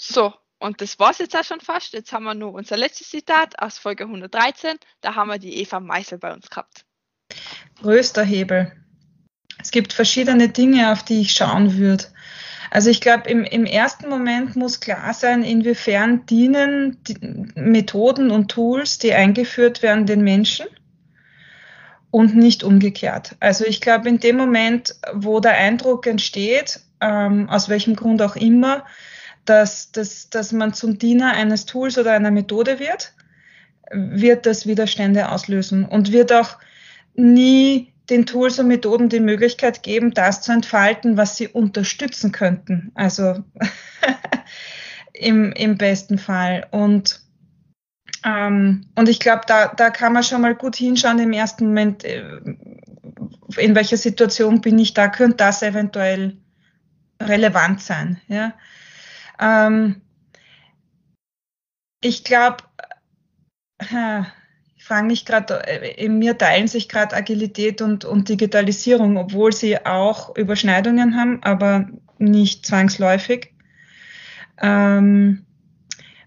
So, 0.00 0.34
und 0.58 0.80
das 0.80 0.98
war 0.98 1.10
es 1.10 1.18
jetzt 1.18 1.36
auch 1.36 1.44
schon 1.44 1.60
fast. 1.60 1.92
Jetzt 1.92 2.12
haben 2.12 2.24
wir 2.24 2.34
nur 2.34 2.52
unser 2.52 2.76
letztes 2.76 3.10
Zitat 3.10 3.60
aus 3.60 3.78
Folge 3.78 4.04
113. 4.04 4.76
Da 5.00 5.14
haben 5.14 5.28
wir 5.28 5.38
die 5.38 5.60
Eva 5.60 5.80
Meißel 5.80 6.18
bei 6.18 6.32
uns 6.32 6.50
gehabt. 6.50 6.84
Größter 7.80 8.24
Hebel. 8.24 8.72
Es 9.60 9.70
gibt 9.70 9.92
verschiedene 9.92 10.48
Dinge, 10.48 10.92
auf 10.92 11.04
die 11.04 11.20
ich 11.20 11.32
schauen 11.32 11.76
würde. 11.76 12.04
Also 12.70 12.90
ich 12.90 13.00
glaube, 13.00 13.28
im, 13.28 13.44
im 13.44 13.64
ersten 13.64 14.08
Moment 14.08 14.56
muss 14.56 14.80
klar 14.80 15.14
sein, 15.14 15.42
inwiefern 15.42 16.26
dienen 16.26 17.02
Methoden 17.54 18.30
und 18.30 18.50
Tools, 18.50 18.98
die 18.98 19.14
eingeführt 19.14 19.82
werden, 19.82 20.06
den 20.06 20.22
Menschen 20.22 20.66
und 22.10 22.36
nicht 22.36 22.62
umgekehrt. 22.64 23.36
Also 23.40 23.64
ich 23.64 23.80
glaube, 23.80 24.08
in 24.08 24.20
dem 24.20 24.36
Moment, 24.36 24.96
wo 25.12 25.40
der 25.40 25.52
Eindruck 25.52 26.06
entsteht, 26.06 26.80
ähm, 27.00 27.48
aus 27.48 27.68
welchem 27.68 27.96
Grund 27.96 28.20
auch 28.22 28.36
immer, 28.36 28.84
dass, 29.48 29.92
dass, 29.92 30.30
dass 30.30 30.52
man 30.52 30.74
zum 30.74 30.98
Diener 30.98 31.32
eines 31.32 31.66
Tools 31.66 31.98
oder 31.98 32.12
einer 32.12 32.30
Methode 32.30 32.78
wird, 32.78 33.14
wird 33.90 34.46
das 34.46 34.66
Widerstände 34.66 35.30
auslösen 35.30 35.84
und 35.84 36.12
wird 36.12 36.32
auch 36.32 36.58
nie 37.14 37.92
den 38.10 38.26
Tools 38.26 38.58
und 38.58 38.68
Methoden 38.68 39.08
die 39.08 39.20
Möglichkeit 39.20 39.82
geben, 39.82 40.12
das 40.12 40.42
zu 40.42 40.52
entfalten, 40.52 41.16
was 41.16 41.36
sie 41.36 41.48
unterstützen 41.48 42.32
könnten. 42.32 42.90
Also 42.94 43.44
im, 45.12 45.52
im 45.52 45.76
besten 45.76 46.18
Fall. 46.18 46.66
Und, 46.70 47.20
ähm, 48.24 48.86
und 48.94 49.08
ich 49.08 49.20
glaube, 49.20 49.42
da, 49.46 49.68
da 49.68 49.90
kann 49.90 50.12
man 50.12 50.22
schon 50.22 50.40
mal 50.40 50.54
gut 50.54 50.76
hinschauen 50.76 51.18
im 51.18 51.32
ersten 51.32 51.66
Moment, 51.66 52.04
äh, 52.04 52.22
in 53.56 53.74
welcher 53.74 53.96
Situation 53.96 54.60
bin 54.60 54.78
ich 54.78 54.94
da, 54.94 55.08
könnte 55.08 55.36
das 55.38 55.62
eventuell 55.62 56.36
relevant 57.20 57.82
sein. 57.82 58.20
Ja? 58.28 58.54
Ähm, 59.40 60.00
ich 62.00 62.24
glaube, 62.24 62.64
äh, 63.78 64.22
frage 64.78 65.06
mich 65.06 65.24
gerade, 65.24 65.66
äh, 65.66 66.04
in 66.04 66.18
mir 66.18 66.36
teilen 66.38 66.68
sich 66.68 66.88
gerade 66.88 67.14
Agilität 67.14 67.82
und, 67.82 68.04
und 68.04 68.28
Digitalisierung, 68.28 69.16
obwohl 69.18 69.52
sie 69.52 69.84
auch 69.84 70.36
Überschneidungen 70.36 71.16
haben, 71.16 71.42
aber 71.42 71.88
nicht 72.18 72.66
zwangsläufig. 72.66 73.52
Ähm, 74.60 75.44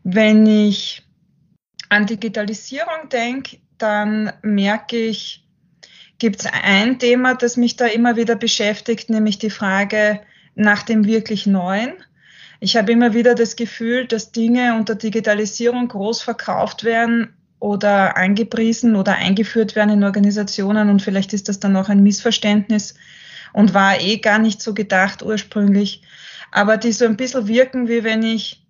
wenn 0.03 0.45
ich 0.45 1.03
an 1.89 2.05
Digitalisierung 2.05 3.09
denke, 3.11 3.57
dann 3.77 4.31
merke 4.41 4.97
ich, 4.97 5.45
gibt 6.19 6.41
es 6.41 6.47
ein 6.51 6.99
Thema, 6.99 7.33
das 7.33 7.57
mich 7.57 7.75
da 7.75 7.87
immer 7.87 8.15
wieder 8.15 8.35
beschäftigt, 8.35 9.09
nämlich 9.09 9.39
die 9.39 9.49
Frage 9.49 10.21
nach 10.55 10.83
dem 10.83 11.05
wirklich 11.05 11.47
Neuen. 11.47 11.93
Ich 12.61 12.77
habe 12.77 12.93
immer 12.93 13.13
wieder 13.13 13.35
das 13.35 13.57
Gefühl, 13.57 14.07
dass 14.07 14.31
Dinge 14.31 14.77
unter 14.77 14.95
Digitalisierung 14.95 15.89
groß 15.89 16.21
verkauft 16.21 16.85
werden, 16.85 17.33
oder 17.61 18.17
angepriesen 18.17 18.95
oder 18.95 19.15
eingeführt 19.15 19.75
werden 19.75 19.91
in 19.91 20.03
Organisationen 20.03 20.89
und 20.89 21.01
vielleicht 21.01 21.31
ist 21.31 21.47
das 21.47 21.59
dann 21.59 21.75
auch 21.77 21.89
ein 21.89 22.01
Missverständnis 22.01 22.95
und 23.53 23.75
war 23.75 24.01
eh 24.01 24.17
gar 24.17 24.39
nicht 24.39 24.61
so 24.61 24.73
gedacht 24.73 25.21
ursprünglich, 25.21 26.01
aber 26.51 26.77
die 26.77 26.91
so 26.91 27.05
ein 27.05 27.17
bisschen 27.17 27.47
wirken, 27.47 27.87
wie 27.87 28.03
wenn 28.03 28.23
ich 28.23 28.65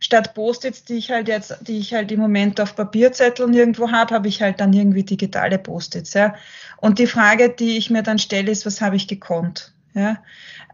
statt 0.00 0.32
Post-its, 0.34 0.84
die 0.84 0.94
ich 0.94 1.10
halt 1.10 1.28
jetzt, 1.28 1.58
die 1.60 1.78
ich 1.78 1.92
halt 1.92 2.10
im 2.10 2.20
Moment 2.20 2.58
auf 2.58 2.74
Papierzetteln 2.74 3.52
irgendwo 3.52 3.92
habe, 3.92 4.14
habe 4.14 4.28
ich 4.28 4.40
halt 4.40 4.60
dann 4.60 4.72
irgendwie 4.72 5.04
digitale 5.04 5.58
Post-its, 5.58 6.14
ja. 6.14 6.34
Und 6.78 6.98
die 6.98 7.06
Frage, 7.06 7.50
die 7.50 7.76
ich 7.76 7.90
mir 7.90 8.02
dann 8.02 8.18
stelle, 8.18 8.50
ist, 8.50 8.64
was 8.64 8.80
habe 8.80 8.96
ich 8.96 9.08
gekonnt, 9.08 9.74
ja? 9.92 10.22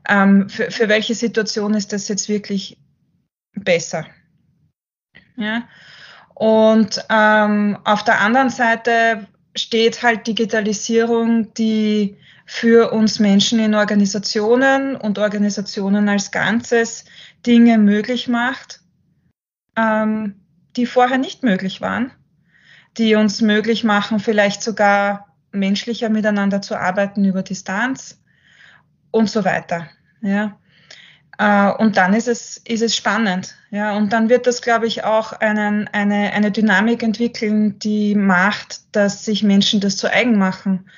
Ähm, 0.09 0.49
für, 0.49 0.71
für 0.71 0.89
welche 0.89 1.15
Situation 1.15 1.75
ist 1.75 1.93
das 1.93 2.09
jetzt 2.09 2.29
wirklich 2.29 2.79
besser, 3.55 4.07
ja? 5.37 5.69
Und 6.35 7.05
ähm, 7.11 7.79
auf 7.85 8.05
der 8.05 8.21
anderen 8.21 8.51
Seite 8.51 9.27
steht 9.57 10.03
halt 10.03 10.27
Digitalisierung, 10.27 11.53
die 11.55 12.17
für 12.47 12.93
uns 12.93 13.19
Menschen 13.19 13.59
in 13.59 13.75
Organisationen 13.75 14.95
und 14.95 15.19
Organisationen 15.19 16.09
als 16.09 16.31
Ganzes 16.31 17.05
Dinge 17.45 17.77
möglich 17.77 18.29
macht, 18.29 18.81
ähm, 19.77 20.41
die 20.77 20.87
vorher 20.87 21.19
nicht 21.19 21.43
möglich 21.43 21.81
waren, 21.81 22.13
die 22.97 23.17
uns 23.17 23.43
möglich 23.43 23.85
machen, 23.85 24.21
vielleicht 24.21 24.63
sogar 24.63 25.35
menschlicher 25.51 26.09
miteinander 26.09 26.63
zu 26.63 26.77
arbeiten 26.77 27.25
über 27.25 27.43
Distanz 27.43 28.23
und 29.11 29.29
so 29.29 29.45
weiter. 29.45 29.89
Ja. 30.21 30.59
Äh, 31.39 31.71
und 31.83 31.97
dann 31.97 32.15
ist 32.15 32.29
es, 32.29 32.59
ist 32.59 32.83
es 32.83 32.97
spannend. 32.97 33.55
Ja, 33.71 33.97
und 33.97 34.13
dann 34.13 34.29
wird 34.29 34.47
das, 34.47 34.63
glaube 34.63 34.87
ich, 34.87 35.05
auch 35.05 35.33
einen, 35.33 35.89
eine, 35.89 36.33
eine 36.33 36.51
Dynamik 36.51 37.03
entwickeln, 37.03 37.79
die 37.79 38.15
macht, 38.15 38.81
dass 38.93 39.25
sich 39.25 39.43
Menschen 39.43 39.81
das 39.81 39.97
zu 39.97 40.13
eigen 40.13 40.39
machen, 40.39 40.89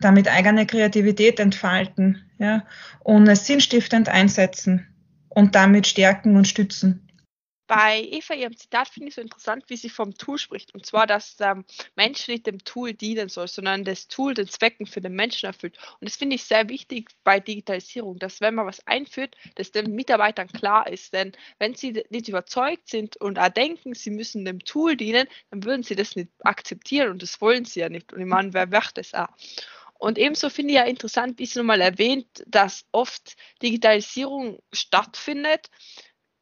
damit 0.00 0.28
eigene 0.28 0.66
Kreativität 0.66 1.40
entfalten, 1.40 2.22
ja, 2.38 2.64
und 3.00 3.26
es 3.26 3.46
sinnstiftend 3.46 4.08
einsetzen 4.08 4.86
und 5.28 5.54
damit 5.54 5.86
stärken 5.86 6.36
und 6.36 6.46
stützen 6.46 7.07
bei 7.68 8.02
Eva, 8.10 8.34
ihrem 8.34 8.56
Zitat, 8.56 8.88
finde 8.88 9.10
ich 9.10 9.14
so 9.14 9.20
interessant, 9.20 9.64
wie 9.68 9.76
sie 9.76 9.90
vom 9.90 10.14
Tool 10.14 10.38
spricht. 10.38 10.74
Und 10.74 10.86
zwar, 10.86 11.06
dass 11.06 11.36
der 11.36 11.62
Mensch 11.94 12.26
nicht 12.26 12.46
dem 12.46 12.64
Tool 12.64 12.94
dienen 12.94 13.28
soll, 13.28 13.46
sondern 13.46 13.84
das 13.84 14.08
Tool 14.08 14.34
den 14.34 14.48
Zwecken 14.48 14.86
für 14.86 15.02
den 15.02 15.12
Menschen 15.12 15.46
erfüllt. 15.46 15.78
Und 16.00 16.08
das 16.08 16.16
finde 16.16 16.36
ich 16.36 16.44
sehr 16.44 16.68
wichtig 16.70 17.10
bei 17.24 17.38
Digitalisierung, 17.38 18.18
dass 18.18 18.40
wenn 18.40 18.54
man 18.54 18.66
was 18.66 18.84
einführt, 18.86 19.36
dass 19.56 19.70
den 19.70 19.94
Mitarbeitern 19.94 20.48
klar 20.48 20.90
ist. 20.90 21.12
Denn 21.12 21.32
wenn 21.58 21.74
sie 21.74 22.02
nicht 22.08 22.28
überzeugt 22.28 22.88
sind 22.88 23.16
und 23.18 23.38
denken, 23.56 23.94
sie 23.94 24.10
müssen 24.10 24.46
dem 24.46 24.60
Tool 24.60 24.96
dienen, 24.96 25.28
dann 25.50 25.62
würden 25.64 25.82
sie 25.82 25.94
das 25.94 26.16
nicht 26.16 26.30
akzeptieren 26.42 27.10
und 27.10 27.22
das 27.22 27.40
wollen 27.40 27.66
sie 27.66 27.80
ja 27.80 27.90
nicht. 27.90 28.12
Und 28.12 28.20
ich 28.20 28.26
meine, 28.26 28.54
wer 28.54 28.72
wird 28.72 28.96
das 28.96 29.12
auch? 29.12 29.28
Und 29.98 30.16
ebenso 30.16 30.48
finde 30.48 30.72
ich 30.72 30.76
ja 30.76 30.84
interessant, 30.84 31.38
wie 31.38 31.44
es 31.44 31.56
nochmal 31.56 31.80
erwähnt, 31.80 32.26
dass 32.46 32.86
oft 32.92 33.36
Digitalisierung 33.60 34.62
stattfindet, 34.72 35.70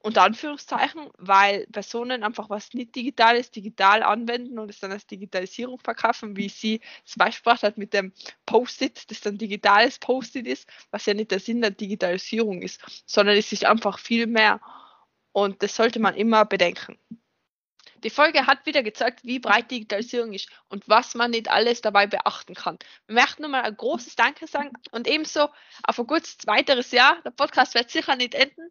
unter 0.07 0.23
Anführungszeichen, 0.23 1.11
weil 1.19 1.67
Personen 1.67 2.23
einfach 2.23 2.49
was 2.49 2.73
nicht 2.75 2.95
digital 2.95 3.37
ist, 3.37 3.57
digital 3.57 4.05
anwenden 4.05 4.61
und 4.61 4.71
es 4.71 4.79
dann 4.79 4.93
als 4.93 5.05
Digitalisierung 5.09 5.81
verkaufen, 5.81 6.37
wie 6.37 6.49
sie 6.49 6.81
es 7.05 7.17
beispielsweise 7.17 7.67
hat 7.67 7.77
mit 7.77 7.93
dem 7.93 8.13
Post-it, 8.47 9.11
das 9.11 9.21
dann 9.21 9.37
digitales 9.37 9.99
Post-it 9.99 10.47
ist, 10.47 10.69
was 10.93 11.07
ja 11.07 11.15
nicht 11.15 11.33
der 11.33 11.41
Sinn 11.41 11.61
der 11.61 11.73
Digitalisierung 11.73 12.63
ist, 12.63 12.81
sondern 13.05 13.37
es 13.37 13.51
ist 13.51 13.65
einfach 13.65 13.99
viel 13.99 14.29
mehr. 14.29 14.61
Und 15.33 15.61
das 15.65 15.75
sollte 15.75 15.99
man 15.99 16.15
immer 16.15 16.45
bedenken. 16.45 16.97
Die 18.05 18.11
Folge 18.11 18.47
hat 18.47 18.65
wieder 18.65 18.85
gezeigt, 18.85 19.25
wie 19.25 19.41
breit 19.41 19.73
Digitalisierung 19.73 20.33
ist 20.35 20.49
und 20.69 20.89
was 20.89 21.17
man 21.17 21.33
nicht 21.33 21.51
alles 21.51 21.81
dabei 21.81 22.07
beachten 22.07 22.55
kann. 22.55 22.79
Wir 23.09 23.17
möchten 23.17 23.43
nochmal 23.43 23.63
ein 23.63 23.77
großes 23.77 24.15
Danke 24.15 24.47
sagen 24.47 24.71
und 24.93 25.09
ebenso 25.09 25.49
auf 25.83 25.99
ein 25.99 26.07
kurzes 26.07 26.37
weiteres 26.47 26.93
Jahr. 26.93 27.21
Der 27.25 27.33
Podcast 27.33 27.75
wird 27.75 27.91
sicher 27.91 28.15
nicht 28.15 28.37
enden, 28.37 28.71